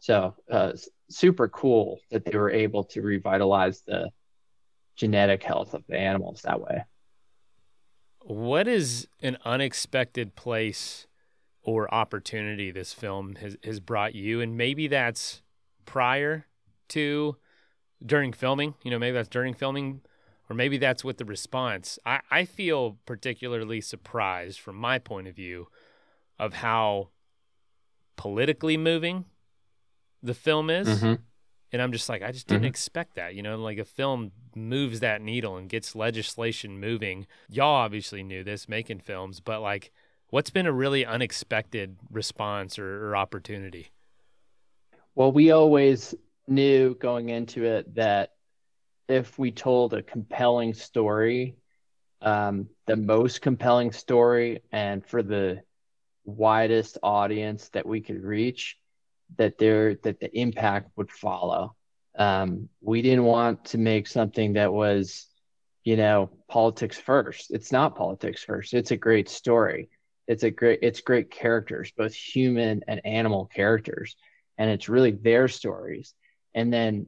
[0.01, 0.73] So uh,
[1.09, 4.09] super cool that they were able to revitalize the
[4.95, 6.83] genetic health of the animals that way.
[8.21, 11.07] What is an unexpected place
[11.63, 14.41] or opportunity this film has, has brought you?
[14.41, 15.41] And maybe that's
[15.85, 16.45] prior
[16.89, 17.37] to
[18.05, 20.01] during filming, you know, maybe that's during filming,
[20.49, 21.97] or maybe that's with the response.
[22.05, 25.67] I, I feel particularly surprised from my point of view
[26.37, 27.09] of how
[28.15, 29.25] politically moving
[30.23, 30.87] the film is.
[30.87, 31.21] Mm-hmm.
[31.71, 32.69] And I'm just like, I just didn't mm-hmm.
[32.69, 33.35] expect that.
[33.35, 37.27] You know, like a film moves that needle and gets legislation moving.
[37.47, 39.91] Y'all obviously knew this making films, but like,
[40.29, 43.91] what's been a really unexpected response or, or opportunity?
[45.13, 46.15] Well, we always
[46.47, 48.33] knew going into it that
[49.07, 51.55] if we told a compelling story,
[52.21, 55.61] um, the most compelling story, and for the
[56.25, 58.77] widest audience that we could reach,
[59.37, 61.75] that there that the impact would follow.
[62.17, 65.27] Um, we didn't want to make something that was,
[65.83, 67.51] you know, politics first.
[67.51, 68.73] It's not politics first.
[68.73, 69.89] It's a great story.
[70.27, 74.15] It's a great it's great characters, both human and animal characters,
[74.57, 76.13] and it's really their stories.
[76.53, 77.07] And then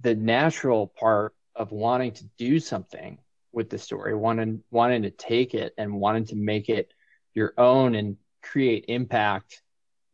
[0.00, 3.18] the natural part of wanting to do something
[3.52, 6.92] with the story, wanting wanting to take it and wanting to make it
[7.34, 9.62] your own and create impact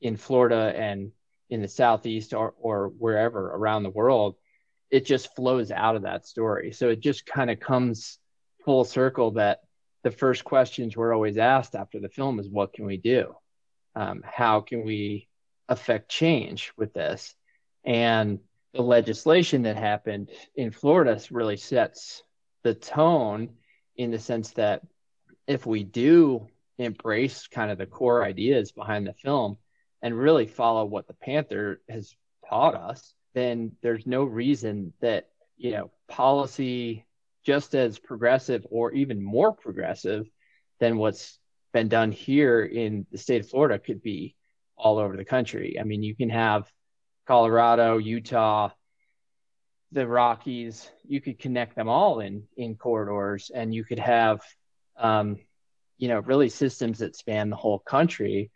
[0.01, 1.13] in Florida and
[1.51, 4.37] in the southeast or, or wherever around the world,
[4.91, 6.73] it just flows out of that story.
[6.73, 8.19] So it just kind of comes
[8.65, 9.61] full circle that
[10.03, 13.35] the first questions we're always asked after the film is what can we do?
[13.95, 15.29] Um, how can we
[15.69, 17.35] affect change with this?
[17.85, 18.39] And
[18.75, 22.23] the legislation that happened in Florida really sets
[22.63, 23.51] the tone
[23.97, 24.83] in the sense that
[25.47, 26.47] if we do
[26.79, 29.57] embrace kind of the core ideas behind the film
[30.03, 32.15] and really follow what the Panther has
[32.49, 35.29] taught us, then there's no reason that
[35.59, 37.05] you know, policy
[37.45, 40.27] just as progressive or even more progressive
[40.81, 41.39] than what's
[41.73, 44.35] been done here in the state of Florida could be
[44.77, 45.77] all over the country.
[45.79, 46.71] I mean, you can have
[47.27, 48.71] Colorado, Utah,
[49.93, 54.41] the Rockies, you could connect them all in in corridors and you could have
[54.99, 55.39] um,
[55.97, 58.51] you know, really systems that span the whole country.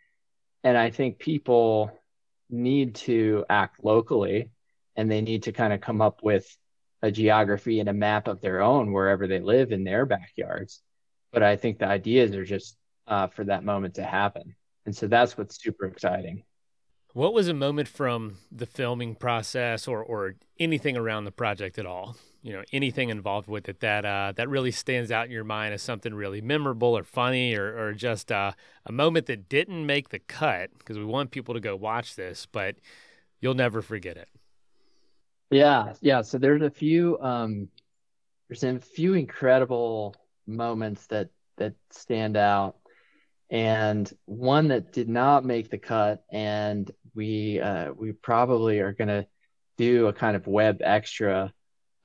[0.63, 1.91] And I think people
[2.49, 4.51] need to act locally
[4.95, 6.45] and they need to kind of come up with
[7.01, 10.81] a geography and a map of their own wherever they live in their backyards.
[11.31, 14.55] But I think the ideas are just uh, for that moment to happen.
[14.85, 16.43] And so that's what's super exciting.
[17.13, 21.85] What was a moment from the filming process or, or anything around the project at
[21.85, 22.15] all?
[22.41, 25.73] You know, anything involved with it that uh, that really stands out in your mind
[25.73, 28.53] as something really memorable or funny or, or just uh,
[28.85, 32.47] a moment that didn't make the cut because we want people to go watch this,
[32.47, 32.75] but
[33.39, 34.27] you'll never forget it.
[35.51, 36.21] Yeah, yeah.
[36.21, 37.69] So there's a few um,
[38.49, 40.15] there's a few incredible
[40.47, 42.77] moments that that stand out,
[43.49, 49.25] and one that did not make the cut, and we uh, we probably are gonna
[49.77, 51.53] do a kind of web extra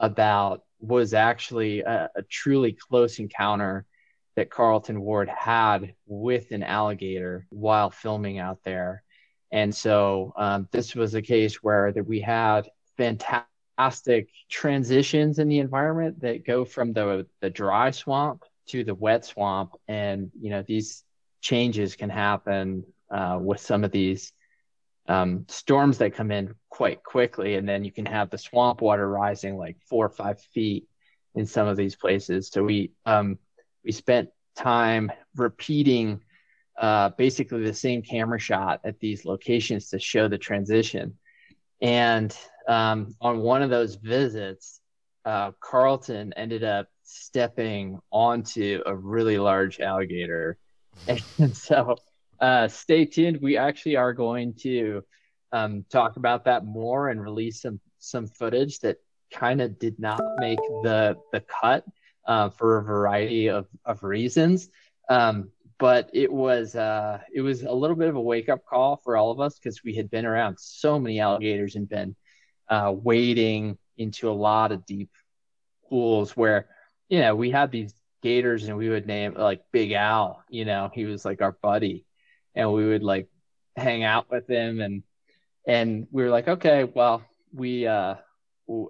[0.00, 3.84] about was actually a, a truly close encounter
[4.36, 9.02] that Carlton Ward had with an alligator while filming out there.
[9.50, 15.58] And so um, this was a case where that we had fantastic transitions in the
[15.58, 20.62] environment that go from the the dry swamp to the wet swamp, and you know
[20.62, 21.02] these
[21.40, 24.32] changes can happen uh, with some of these
[25.08, 29.08] um, storms that come in quite quickly, and then you can have the swamp water
[29.08, 30.86] rising like four or five feet
[31.34, 32.48] in some of these places.
[32.48, 33.38] So we um,
[33.84, 36.20] we spent time repeating
[36.78, 41.16] uh, basically the same camera shot at these locations to show the transition.
[41.80, 42.36] And
[42.68, 44.80] um, on one of those visits,
[45.24, 50.58] uh, Carlton ended up stepping onto a really large alligator.
[51.38, 51.96] And so
[52.40, 53.40] uh, stay tuned.
[53.40, 55.02] We actually are going to
[55.52, 58.98] um, talk about that more and release some some footage that
[59.32, 61.84] kind of did not make the the cut
[62.26, 64.68] uh, for a variety of, of reasons.
[65.08, 68.96] Um, but it was uh, it was a little bit of a wake up call
[68.96, 72.16] for all of us because we had been around so many alligators and been
[72.68, 75.10] uh, wading into a lot of deep
[75.88, 76.68] pools where
[77.08, 80.42] you know we had these gators and we would name like Big Al.
[80.48, 82.04] You know, he was like our buddy,
[82.58, 83.28] and we would like
[83.76, 85.02] hang out with him and
[85.66, 87.22] and we were like okay well
[87.54, 88.16] we uh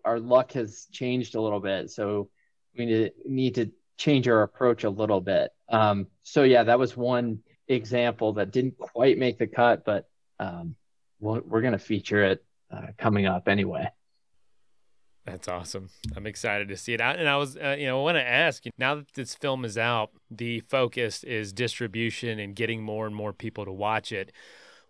[0.05, 2.29] our luck has changed a little bit so
[2.77, 5.51] we need, need to change our approach a little bit.
[5.69, 10.09] Um so yeah that was one example that didn't quite make the cut but
[10.41, 10.75] um
[11.21, 13.89] we're, we're going to feature it uh, coming up anyway
[15.31, 15.91] that's awesome.
[16.17, 17.01] I'm excited to see it.
[17.01, 19.65] And I was, uh, you know, I want to ask you now that this film
[19.65, 24.33] is out, the focus is distribution and getting more and more people to watch it.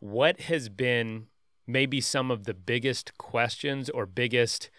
[0.00, 1.26] What has been
[1.66, 4.70] maybe some of the biggest questions or biggest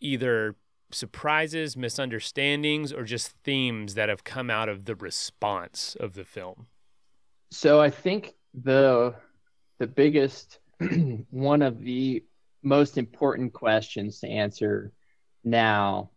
[0.00, 0.56] either
[0.90, 6.66] surprises, misunderstandings, or just themes that have come out of the response of the film?
[7.50, 9.14] So I think the
[9.78, 10.58] the biggest
[11.30, 12.22] one of the
[12.62, 14.92] most important questions to answer
[15.44, 16.10] now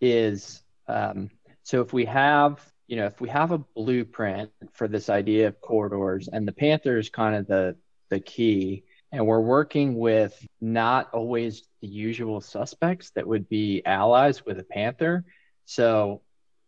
[0.00, 1.30] is um,
[1.62, 5.60] so if we have you know if we have a blueprint for this idea of
[5.60, 7.76] corridors and the panther is kind of the
[8.10, 8.84] the key
[9.14, 14.64] and we're working with not always the usual suspects that would be allies with a
[14.64, 15.24] panther.
[15.64, 16.22] So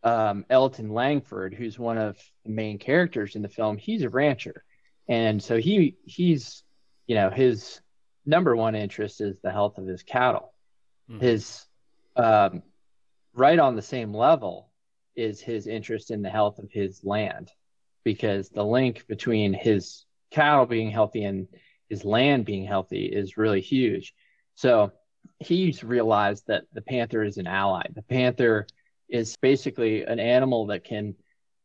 [0.04, 4.64] um, elton langford who's one of the main characters in the film he's a rancher.
[5.08, 6.62] And so he he's
[7.06, 7.80] you know his
[8.26, 10.52] number one interest is the health of his cattle.
[11.10, 11.20] Mm-hmm.
[11.20, 11.64] His
[12.16, 12.62] um,
[13.34, 14.70] right on the same level
[15.14, 17.50] is his interest in the health of his land,
[18.04, 21.48] because the link between his cattle being healthy and
[21.88, 24.12] his land being healthy is really huge.
[24.56, 24.92] So
[25.38, 27.82] he's realized that the panther is an ally.
[27.94, 28.66] The panther
[29.08, 31.14] is basically an animal that can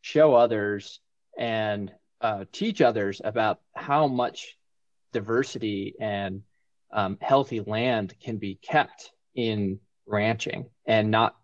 [0.01, 0.99] show others
[1.37, 1.91] and
[2.21, 4.57] uh, teach others about how much
[5.11, 6.43] diversity and
[6.93, 11.35] um, healthy land can be kept in ranching and not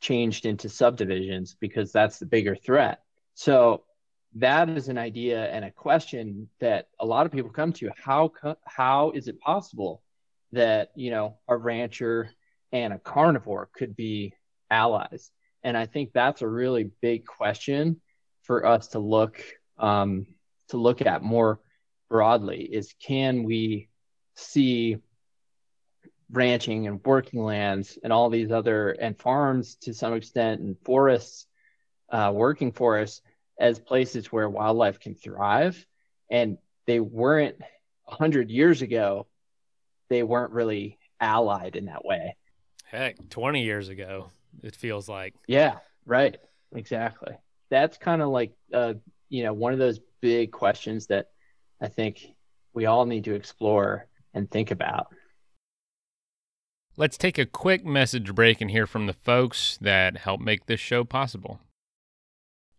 [0.00, 3.00] changed into subdivisions because that's the bigger threat.
[3.34, 3.84] So
[4.36, 7.90] that is an idea and a question that a lot of people come to.
[7.96, 8.32] How
[8.64, 10.02] how is it possible
[10.52, 12.30] that you know a rancher
[12.72, 14.34] and a carnivore could be
[14.70, 15.30] allies?
[15.62, 18.00] And I think that's a really big question
[18.42, 19.42] for us to look
[19.78, 20.26] um,
[20.68, 21.60] to look at more
[22.10, 22.62] broadly.
[22.62, 23.88] Is can we
[24.36, 24.98] see
[26.30, 31.46] ranching and working lands and all these other and farms to some extent and forests,
[32.10, 33.22] uh, working forests
[33.58, 35.84] as places where wildlife can thrive.
[36.30, 37.56] And they weren't
[38.08, 39.26] a hundred years ago,
[40.08, 42.36] they weren't really allied in that way.
[42.84, 44.30] Heck, 20 years ago,
[44.62, 45.34] it feels like.
[45.48, 46.36] Yeah, right.
[46.74, 47.34] Exactly.
[47.70, 48.94] That's kind of like, uh,
[49.28, 51.30] you know, one of those big questions that
[51.80, 52.24] I think
[52.72, 54.06] we all need to explore
[54.36, 55.08] and think about.
[56.96, 60.80] Let's take a quick message break and hear from the folks that help make this
[60.80, 61.60] show possible.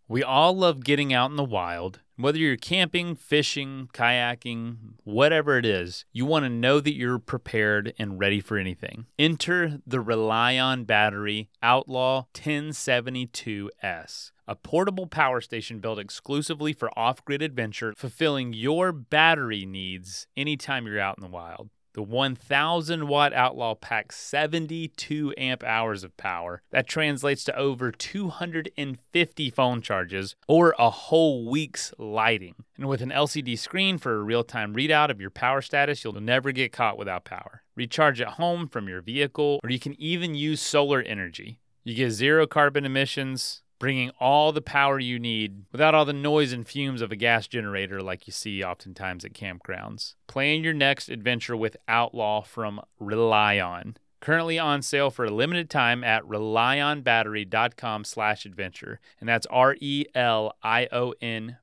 [0.07, 1.99] We all love getting out in the wild.
[2.19, 7.93] Whether you're camping, fishing, kayaking, whatever it is, you want to know that you're prepared
[7.99, 9.05] and ready for anything.
[9.19, 17.43] Enter the Relion Battery Outlaw 1072S, a portable power station built exclusively for off grid
[17.43, 21.69] adventure, fulfilling your battery needs anytime you're out in the wild.
[21.97, 26.61] The 1000 watt Outlaw packs 72 amp hours of power.
[26.69, 32.53] That translates to over 250 phone charges or a whole week's lighting.
[32.77, 36.21] And with an LCD screen for a real time readout of your power status, you'll
[36.21, 37.63] never get caught without power.
[37.75, 41.61] Recharge at home from your vehicle, or you can even use solar energy.
[41.83, 46.51] You get zero carbon emissions, bringing all the power you need without all the noise
[46.51, 50.15] and fumes of a gas generator like you see oftentimes at campgrounds.
[50.27, 53.97] Plan your next adventure with Outlaw from Relion.
[54.19, 58.99] Currently on sale for a limited time at relionbattery.com slash adventure.
[59.19, 59.97] And that's R-E-L-I-O-N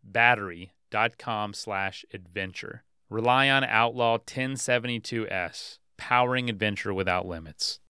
[0.05, 2.85] battery.com slash adventure.
[3.11, 7.81] Relion Outlaw 1072S, powering adventure without limits.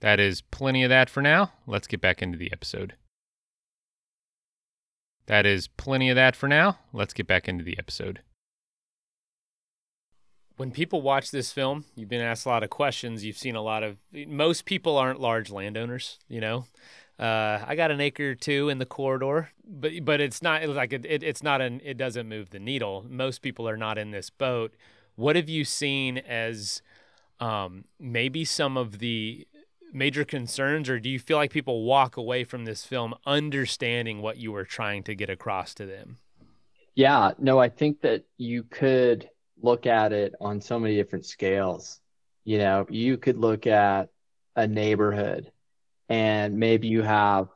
[0.00, 1.52] That is plenty of that for now.
[1.66, 2.94] Let's get back into the episode.
[5.28, 6.78] That is plenty of that for now.
[6.92, 8.20] Let's get back into the episode.
[10.56, 13.24] When people watch this film, you've been asked a lot of questions.
[13.24, 13.98] You've seen a lot of.
[14.26, 16.64] Most people aren't large landowners, you know.
[17.18, 20.94] Uh, I got an acre or two in the corridor, but but it's not like
[20.94, 23.04] it, it, it's not an it doesn't move the needle.
[23.06, 24.74] Most people are not in this boat.
[25.14, 26.80] What have you seen as
[27.38, 29.46] um, maybe some of the
[29.92, 34.38] major concerns, or do you feel like people walk away from this film understanding what
[34.38, 36.18] you were trying to get across to them?
[36.94, 39.28] Yeah, no, I think that you could
[39.62, 42.00] look at it on so many different scales.
[42.44, 44.08] You know, you could look at
[44.56, 45.52] a neighborhood
[46.08, 47.48] and maybe you have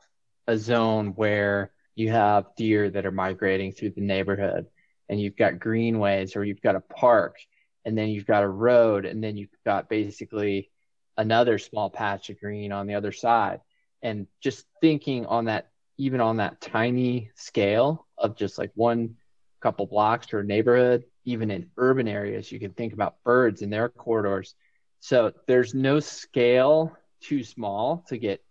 [0.47, 4.67] a zone where you have deer that are migrating through the neighborhood
[5.09, 7.37] and you've got greenways or you've got a park
[7.85, 10.69] and then you've got a road and then you've got basically
[11.17, 13.61] another small patch of green on the other side.
[14.01, 19.15] And just thinking on that even on that tiny scale of just like one
[19.61, 23.87] couple blocks a neighborhood even in urban areas you can think about birds in their
[23.87, 24.55] corridors.
[24.99, 28.43] So there's no scale too small to get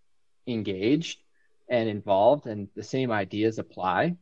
[0.46, 1.18] engaged
[1.68, 4.16] and involved and the same ideas apply.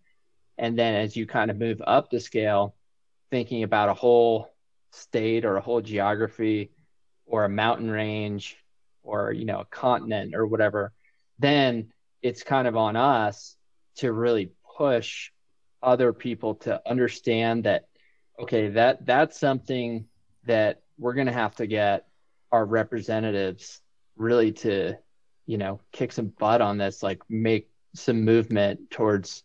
[0.58, 2.74] And then as you kind of move up the scale
[3.30, 4.48] thinking about a whole
[4.92, 6.70] state or a whole geography
[7.30, 8.56] or a mountain range
[9.02, 10.92] or you know a continent or whatever
[11.38, 13.56] then it's kind of on us
[13.96, 15.30] to really push
[15.82, 17.84] other people to understand that
[18.38, 20.04] okay that that's something
[20.46, 22.06] that we're going to have to get
[22.52, 23.80] our representatives
[24.16, 24.96] really to
[25.46, 29.42] you know kick some butt on this like make some movement towards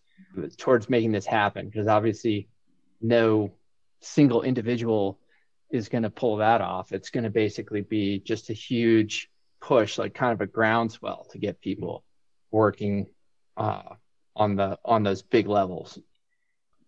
[0.57, 1.67] towards making this happen.
[1.67, 2.47] Because obviously
[3.01, 3.51] no
[4.01, 5.19] single individual
[5.69, 6.91] is going to pull that off.
[6.91, 9.29] It's going to basically be just a huge
[9.61, 12.03] push, like kind of a groundswell to get people
[12.51, 13.07] working
[13.57, 13.95] uh,
[14.35, 15.99] on the on those big levels.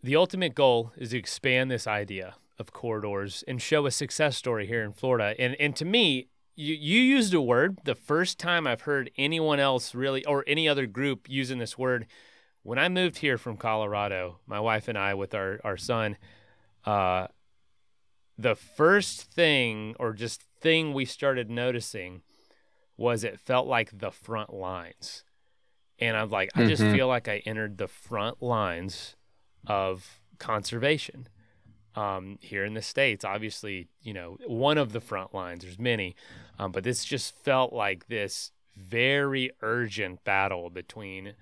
[0.04, 4.68] The ultimate goal is to expand this idea of corridors and show a success story
[4.68, 5.36] here in Florida.
[5.40, 9.60] And and to me, you you used a word the first time I've heard anyone
[9.60, 12.08] else really or any other group using this word.
[12.64, 16.18] When I moved here from Colorado, my wife and I with our our son,
[16.86, 17.28] uh,
[18.38, 22.22] the first thing or just thing we started noticing
[22.98, 25.24] was it felt like the front lines.
[26.00, 26.94] And I'm like, I just mm-hmm.
[26.94, 29.16] feel like I entered the front lines
[29.66, 31.28] of conservation
[31.96, 33.26] um, here in the States.
[33.26, 36.16] Obviously, you know, one of the front lines, there's many,
[36.60, 41.34] um, but this just felt like this very urgent battle between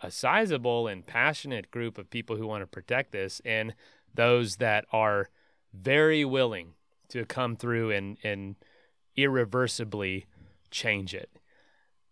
[0.00, 3.74] a sizable and passionate group of people who want to protect this and
[4.14, 5.28] those that are
[5.72, 6.74] very willing
[7.08, 8.56] to come through and and
[9.16, 10.26] irreversibly
[10.70, 11.30] change it.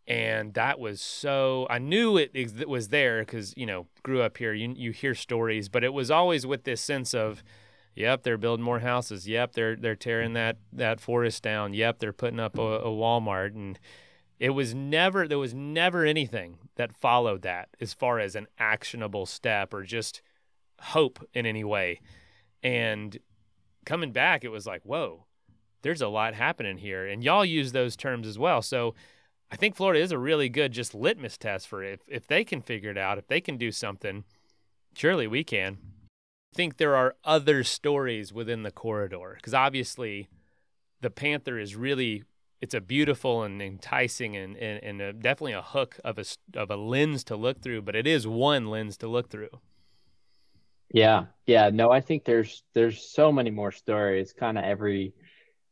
[0.08, 4.38] And that was so I knew it, it was there because you know grew up
[4.38, 4.52] here.
[4.52, 7.42] You you hear stories, but it was always with this sense of,
[7.94, 9.26] Yep, they're building more houses.
[9.26, 11.74] Yep, they're they're tearing that that forest down.
[11.74, 13.78] Yep, they're putting up a, a Walmart and
[14.38, 19.26] it was never there was never anything that followed that as far as an actionable
[19.26, 20.20] step or just
[20.80, 22.00] hope in any way.
[22.62, 23.18] And
[23.86, 25.24] coming back, it was like, whoa,
[25.80, 27.06] there's a lot happening here.
[27.06, 28.60] And y'all use those terms as well.
[28.60, 28.94] So
[29.50, 31.82] I think Florida is a really good just litmus test for.
[31.82, 34.24] If, if they can figure it out, if they can do something,
[34.94, 35.78] surely we can.
[36.52, 40.28] I think there are other stories within the corridor because obviously
[41.00, 42.24] the Panther is really
[42.60, 46.24] it's a beautiful and enticing and, and, and a, definitely a hook of a,
[46.54, 49.60] of a lens to look through, but it is one lens to look through.
[50.90, 51.70] Yeah, yeah.
[51.70, 54.32] No, I think there's there's so many more stories.
[54.32, 55.12] Kind of every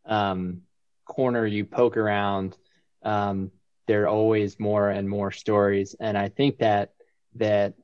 [0.05, 0.63] um,
[1.07, 2.57] corner you poke around,
[3.03, 3.51] um,
[3.87, 5.95] there are always more and more stories.
[5.99, 6.91] And I think that
[7.37, 7.75] that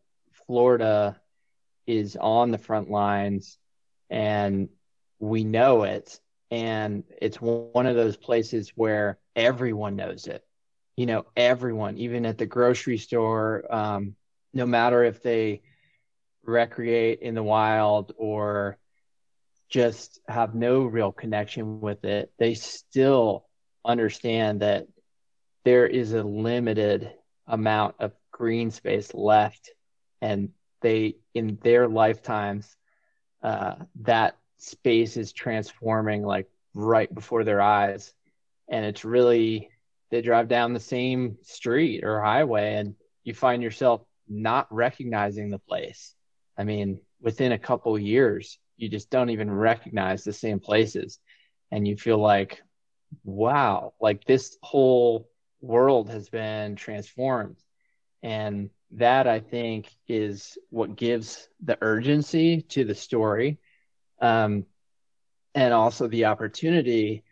[0.46, 1.16] Florida
[1.86, 3.58] is on the front lines,
[4.10, 4.68] and
[5.18, 6.18] we know it.
[6.50, 10.30] And it's one of those places where everyone knows it.
[10.96, 14.14] You know, everyone, even at the grocery store, um,
[14.52, 15.62] no matter if they
[16.44, 18.78] recreate in the wild or
[19.68, 23.46] just have no real connection with it, they still
[23.84, 24.86] understand that
[25.64, 27.12] there is a limited
[27.46, 29.70] amount of green space left
[30.20, 32.76] and they in their lifetimes
[33.42, 38.12] uh, that space is transforming like right before their eyes.
[38.68, 39.70] And it's really
[40.10, 45.58] they drive down the same street or highway and you find yourself not recognizing the
[45.58, 46.14] place
[46.56, 51.18] I mean, within a couple years, you just don't even recognize the same places.
[51.70, 52.62] And you feel like,
[53.24, 55.28] wow, like this whole
[55.60, 57.56] world has been transformed.
[58.22, 63.58] And that I think is what gives the urgency to the story.
[64.20, 64.66] Um,
[65.54, 67.24] and also the opportunity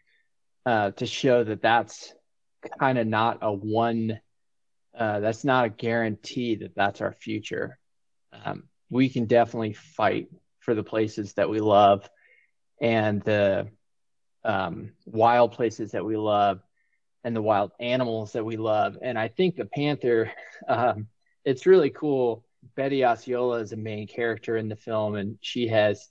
[0.67, 2.13] uh, to show that that's
[2.79, 4.21] kind of not a one,
[4.97, 7.79] uh, that's not a guarantee that that's our future.
[8.33, 10.29] Um, we can definitely fight
[10.61, 12.09] for the places that we love
[12.81, 13.69] and the
[14.45, 16.61] um, wild places that we love
[17.25, 18.97] and the wild animals that we love.
[19.03, 20.33] And I think the panther,
[20.69, 21.09] um,
[21.45, 22.45] it's really cool.
[22.77, 26.09] Betty Osceola is a main character in the film, and she has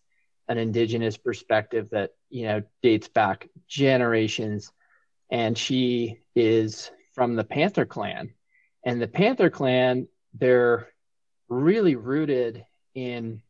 [0.47, 4.71] an indigenous perspective that you know dates back generations.
[5.30, 8.34] And she is from the Panther Clan,
[8.86, 10.88] and the Panther Clan, they're
[11.49, 13.41] really rooted in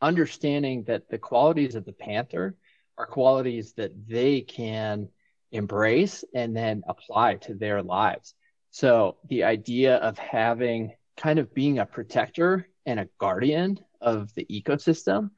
[0.00, 2.56] understanding that the qualities of the panther
[2.96, 5.08] are qualities that they can
[5.52, 8.34] embrace and then apply to their lives.
[8.70, 14.46] So the idea of having kind of being a protector and a guardian of the
[14.50, 15.30] ecosystem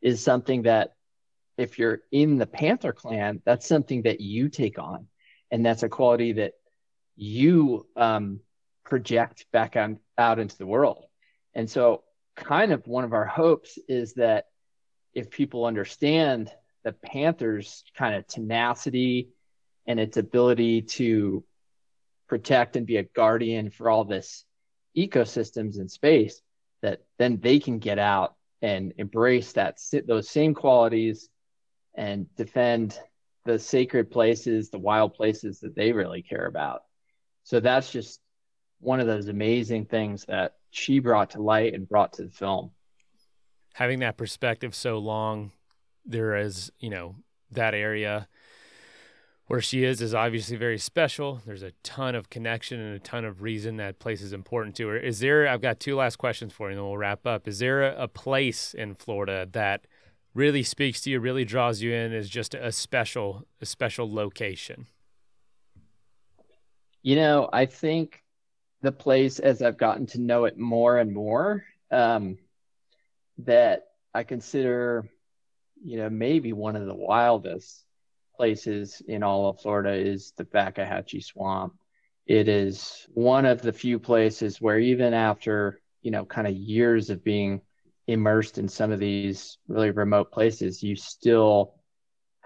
[0.00, 0.94] is something that
[1.58, 5.06] if you're in the panther clan that's something that you take on
[5.50, 6.52] and that's a quality that
[7.16, 8.40] you um,
[8.86, 11.04] project back on out into the world
[11.54, 12.02] and so
[12.36, 14.46] kind of one of our hopes is that
[15.14, 16.50] if people understand
[16.84, 19.30] the Panthers' kind of tenacity
[19.86, 21.42] and its ability to
[22.28, 24.44] protect and be a guardian for all this
[24.96, 26.40] ecosystems in space,
[26.82, 31.28] that then they can get out and embrace that those same qualities
[31.94, 32.98] and defend
[33.46, 36.82] the sacred places, the wild places that they really care about.
[37.44, 38.20] So that's just
[38.80, 42.70] one of those amazing things that she brought to light and brought to the film.
[43.74, 45.52] Having that perspective so long,
[46.04, 47.16] there is, you know,
[47.50, 48.28] that area
[49.46, 51.40] where she is is obviously very special.
[51.46, 54.88] There's a ton of connection and a ton of reason that place is important to
[54.88, 54.96] her.
[54.96, 57.46] Is there, I've got two last questions for you and then we'll wrap up.
[57.46, 59.86] Is there a, a place in Florida that
[60.34, 64.86] really speaks to you, really draws you in is just a special, a special location?
[67.02, 68.24] You know, I think
[68.86, 72.38] the place as I've gotten to know it more and more um,
[73.38, 75.10] that I consider,
[75.84, 77.84] you know, maybe one of the wildest
[78.36, 81.74] places in all of Florida is the Fakahatchee Swamp.
[82.28, 87.10] It is one of the few places where even after, you know, kind of years
[87.10, 87.62] of being
[88.06, 91.74] immersed in some of these really remote places, you still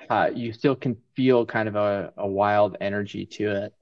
[0.08, 3.74] uh, you still can feel kind of a, a wild energy to it.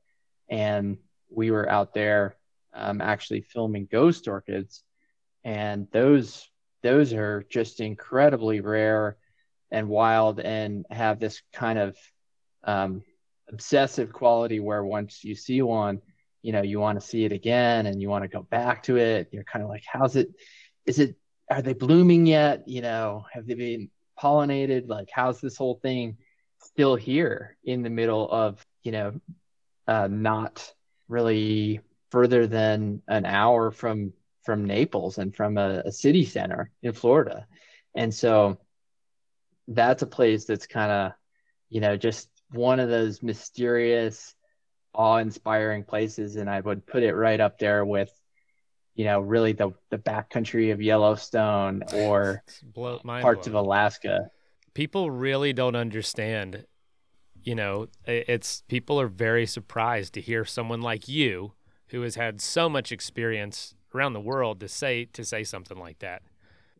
[0.50, 0.98] And
[1.30, 2.37] we were out there
[2.74, 4.82] um, actually filming ghost orchids,
[5.44, 6.48] and those
[6.82, 9.16] those are just incredibly rare
[9.70, 11.96] and wild, and have this kind of
[12.64, 13.02] um,
[13.48, 16.00] obsessive quality where once you see one,
[16.42, 18.96] you know you want to see it again, and you want to go back to
[18.96, 19.28] it.
[19.32, 20.28] You're kind of like, how's it?
[20.86, 21.16] Is it?
[21.50, 22.68] Are they blooming yet?
[22.68, 23.90] You know, have they been
[24.20, 24.88] pollinated?
[24.88, 26.18] Like, how's this whole thing
[26.62, 29.20] still here in the middle of, you know,
[29.86, 30.72] uh, not
[31.08, 31.80] really
[32.10, 34.12] further than an hour from
[34.44, 37.46] from Naples and from a, a city center in Florida.
[37.94, 38.58] And so
[39.66, 41.12] that's a place that's kind of,
[41.68, 44.34] you know, just one of those mysterious,
[44.94, 46.36] awe-inspiring places.
[46.36, 48.10] And I would put it right up there with,
[48.94, 54.30] you know, really the the backcountry of Yellowstone or Blow, parts of Alaska.
[54.72, 56.64] People really don't understand.
[57.42, 61.52] You know, it's people are very surprised to hear someone like you
[61.90, 65.98] who has had so much experience around the world to say to say something like
[66.00, 66.22] that.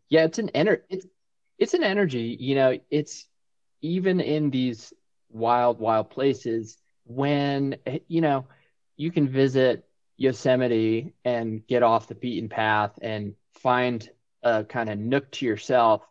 [0.09, 1.07] Yeah, it's an ener- it's
[1.59, 3.27] it's an energy, you know, it's
[3.83, 4.93] even in these
[5.31, 7.77] wild wild places when
[8.09, 8.47] you know,
[8.97, 9.85] you can visit
[10.17, 14.11] Yosemite and get off the beaten path and find
[14.43, 16.03] a kind of nook to yourself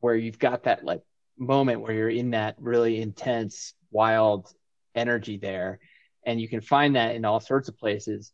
[0.00, 1.02] where you've got that like
[1.38, 4.52] moment where you're in that really intense wild
[4.94, 5.78] energy there
[6.24, 8.32] and you can find that in all sorts of places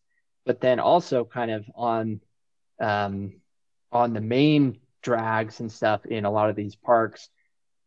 [0.48, 2.20] but then also kind of on
[2.80, 3.34] um,
[3.92, 7.28] on the main drags and stuff in a lot of these parks,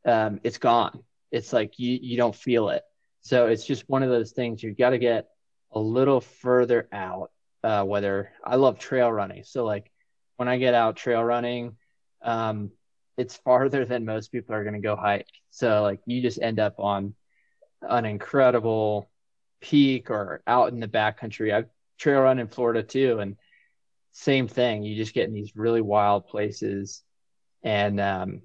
[0.05, 1.03] um, it's gone.
[1.32, 2.84] It's like you you don't feel it.
[3.22, 5.30] So it's just one of those things you've got to get
[5.72, 7.32] a little further out.
[7.64, 9.91] Uh, whether I love trail running, so like
[10.38, 11.78] when I get out trail running,
[12.22, 12.72] um,
[13.18, 15.28] it's farther than most people are going to go hike.
[15.49, 17.16] So like you just end up on
[17.82, 19.09] an incredible
[19.62, 21.53] peak or out in the backcountry.
[21.53, 21.70] I've
[22.02, 23.38] trail run in Florida too, and
[24.12, 24.84] same thing.
[24.84, 27.04] You just get in these really wild places,
[27.64, 28.41] and um,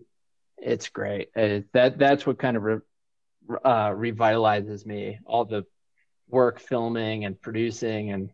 [0.59, 1.31] it's great.
[1.35, 2.79] It, that that's what kind of re,
[3.65, 5.19] uh, revitalizes me.
[5.25, 5.65] All the
[6.29, 8.31] work filming and producing, and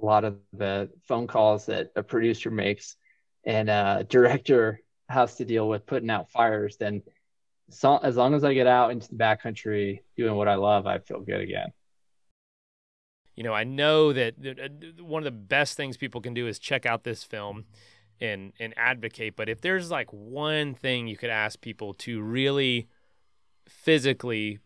[0.00, 2.96] a lot of the phone calls that a producer makes
[3.44, 6.76] and a director has to deal with putting out fires.
[6.78, 7.02] Then,
[7.70, 10.98] so, as long as I get out into the backcountry doing what I love, I
[10.98, 11.72] feel good again
[13.42, 16.60] you know, I know that uh, one of the best things people can do is
[16.60, 17.64] check out this film
[18.20, 19.34] and and advocate.
[19.34, 22.86] But if there's like one thing you could ask people to really
[23.68, 24.60] physically,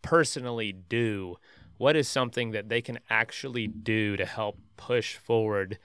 [0.00, 1.36] personally do,
[1.76, 5.78] what is something that they can actually do to help push forward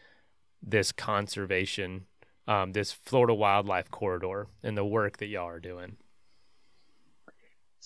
[0.61, 2.05] this conservation,
[2.47, 5.97] um, this Florida wildlife corridor, and the work that y'all are doing?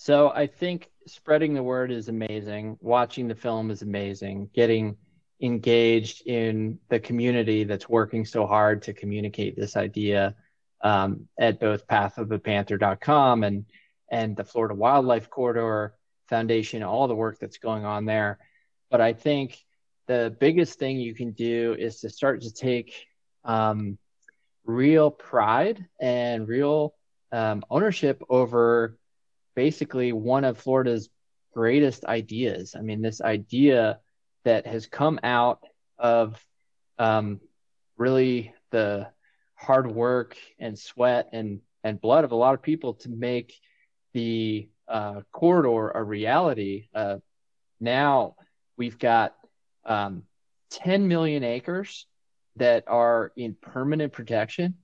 [0.00, 2.78] So I think spreading the word is amazing.
[2.80, 4.48] Watching the film is amazing.
[4.54, 4.96] Getting
[5.42, 10.36] engaged in the community that's working so hard to communicate this idea
[10.84, 13.66] um, at both pathofthepanther.com and
[14.08, 15.96] and the Florida Wildlife Corridor
[16.28, 18.38] Foundation, all the work that's going on there.
[18.92, 19.58] But I think
[20.06, 22.94] the biggest thing you can do is to start to take
[23.44, 23.98] um,
[24.64, 26.94] real pride and real
[27.32, 28.96] um, ownership over
[29.58, 31.10] basically one of Florida's
[31.52, 32.76] greatest ideas.
[32.78, 33.98] I mean, this idea
[34.44, 35.64] that has come out
[35.98, 36.40] of
[36.96, 37.40] um,
[37.96, 39.08] really the
[39.56, 43.52] hard work and sweat and and blood of a lot of people to make
[44.12, 46.86] the uh, corridor a reality.
[46.94, 47.16] Uh,
[47.80, 48.36] now
[48.76, 49.34] we've got
[49.84, 50.22] um,
[50.70, 52.06] 10 million acres
[52.54, 54.74] that are in permanent protection.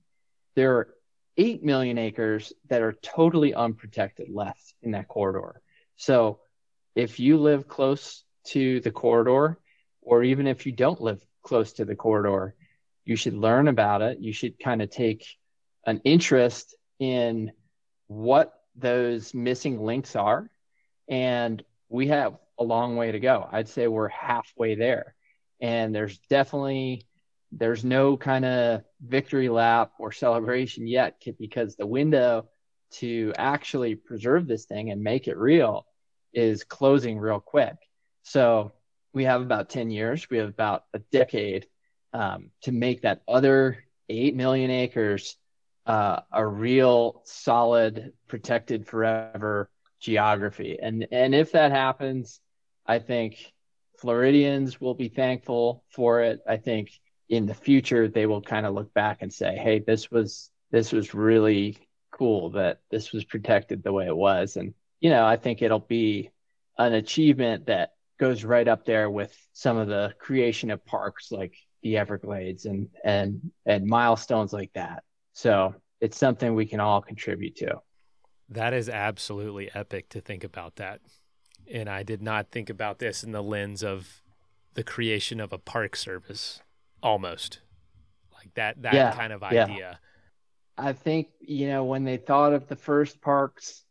[0.57, 0.94] There are
[1.37, 5.61] 8 million acres that are totally unprotected left in that corridor.
[5.97, 6.39] So
[6.95, 9.59] if you live close to the corridor,
[10.01, 12.55] or even if you don't live close to the corridor,
[13.03, 14.19] you should learn about it.
[14.19, 15.25] You should kind of take
[15.85, 17.51] an interest in
[18.07, 20.49] what those missing links are.
[21.07, 23.47] And we have a long way to go.
[23.51, 25.15] I'd say we're halfway there.
[25.61, 27.05] And there's definitely
[27.57, 32.47] there's no kind of victory lap or celebration yet because the window
[32.91, 35.85] to actually preserve this thing and make it real
[36.33, 37.75] is closing real quick.
[38.23, 38.73] So
[39.13, 41.67] we have about 10 years, we have about a decade
[42.13, 45.37] um, to make that other 8 million acres
[45.85, 50.77] uh, a real solid, protected forever geography.
[50.81, 52.39] And, and if that happens,
[52.85, 53.53] I think
[53.99, 56.41] Floridians will be thankful for it.
[56.47, 56.89] I think
[57.29, 60.91] in the future they will kind of look back and say, "Hey, this was this
[60.91, 61.77] was really
[62.11, 65.79] cool that this was protected the way it was." And you know, I think it'll
[65.79, 66.31] be
[66.77, 71.55] an achievement that goes right up there with some of the creation of parks like
[71.83, 75.03] the Everglades and and and milestones like that.
[75.33, 77.81] So it's something we can all contribute to.
[78.49, 81.01] That is absolutely epic to think about that.
[81.71, 84.21] And I did not think about this in the lens of
[84.75, 86.61] the creation of a park service
[87.05, 87.59] almost
[88.33, 89.99] like that that yeah, kind of idea.
[90.77, 93.85] I think, you know, when they thought of the first parks,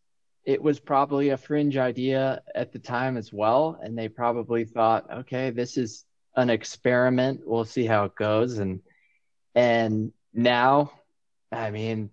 [0.45, 3.79] it was probably a fringe idea at the time as well.
[3.81, 6.05] And they probably thought, okay, this is
[6.37, 7.41] an experiment.
[7.45, 8.59] We'll see how it goes.
[8.59, 8.81] And,
[9.55, 10.93] and now,
[11.51, 12.11] I mean,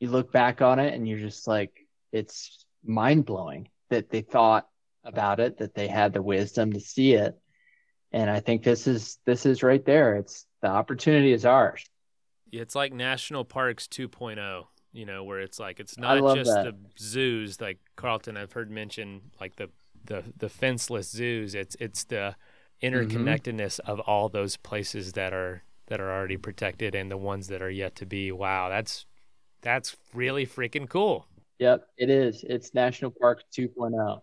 [0.00, 1.72] you look back on it and you're just like,
[2.12, 4.68] it's mind blowing that they thought
[5.02, 7.38] about it, that they had the wisdom to see it.
[8.14, 10.16] And I think this is, this is right there.
[10.16, 11.84] It's the opportunity is ours.
[12.52, 16.64] It's like national parks 2.0 you know, where it's like it's not just that.
[16.64, 19.68] the zoos like Carlton I've heard mention like the
[20.06, 21.54] the the fenceless zoos.
[21.54, 22.36] It's it's the
[22.82, 23.90] interconnectedness mm-hmm.
[23.90, 27.70] of all those places that are that are already protected and the ones that are
[27.70, 28.30] yet to be.
[28.30, 29.04] Wow, that's
[29.62, 31.26] that's really freaking cool.
[31.58, 32.44] Yep, it is.
[32.48, 34.20] It's National Park 2.0.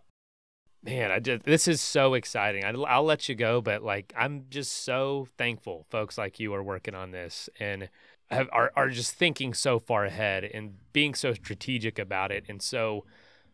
[0.83, 2.63] Man, I just this is so exciting.
[2.63, 6.63] I, I'll let you go, but like I'm just so thankful, folks like you are
[6.63, 7.87] working on this and
[8.31, 12.61] have, are are just thinking so far ahead and being so strategic about it and
[12.61, 13.05] so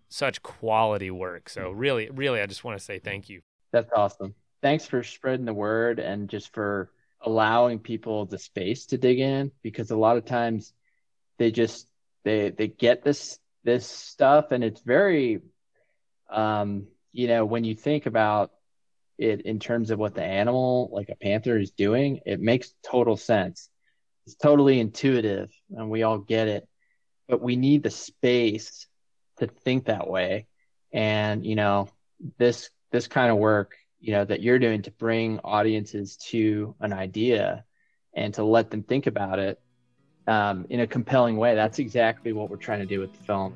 [0.08, 1.50] such quality work.
[1.50, 3.42] So really, really, I just want to say thank you.
[3.74, 4.34] That's awesome.
[4.62, 9.52] Thanks for spreading the word and just for allowing people the space to dig in
[9.64, 10.72] because a lot of times
[11.38, 11.90] they just
[12.24, 15.42] they they get this this stuff and it's very
[16.30, 18.52] um you know when you think about
[19.18, 23.18] it in terms of what the animal like a panther is doing it makes total
[23.18, 23.70] sense.
[24.28, 26.68] It's totally intuitive and we all get it.
[27.28, 28.88] But we need the space
[29.40, 30.48] to think that way.
[30.94, 31.90] And you know
[32.38, 36.94] this this kind of work you know that you're doing to bring audiences to an
[36.94, 37.66] idea
[38.14, 39.60] and to let them think about it
[40.28, 43.56] um, in a compelling way that's exactly what we're trying to do with the film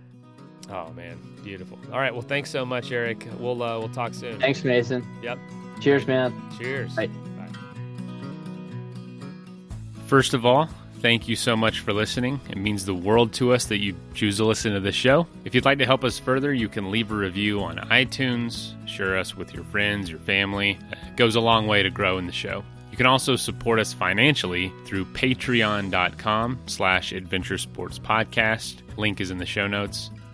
[0.71, 4.39] oh man beautiful all right well thanks so much eric we'll uh, we'll talk soon
[4.39, 5.37] thanks mason yep
[5.79, 7.09] cheers man cheers Bye.
[10.07, 10.67] First of all,
[10.99, 12.41] thank you so much for listening.
[12.49, 15.25] It means the world to us that you choose to listen to the show.
[15.45, 19.17] If you'd like to help us further, you can leave a review on iTunes, share
[19.17, 20.77] us with your friends, your family.
[20.91, 22.61] It goes a long way to grow in the show.
[22.91, 28.81] You can also support us financially through patreon.com slash adventure sports podcast.
[28.97, 30.11] Link is in the show notes.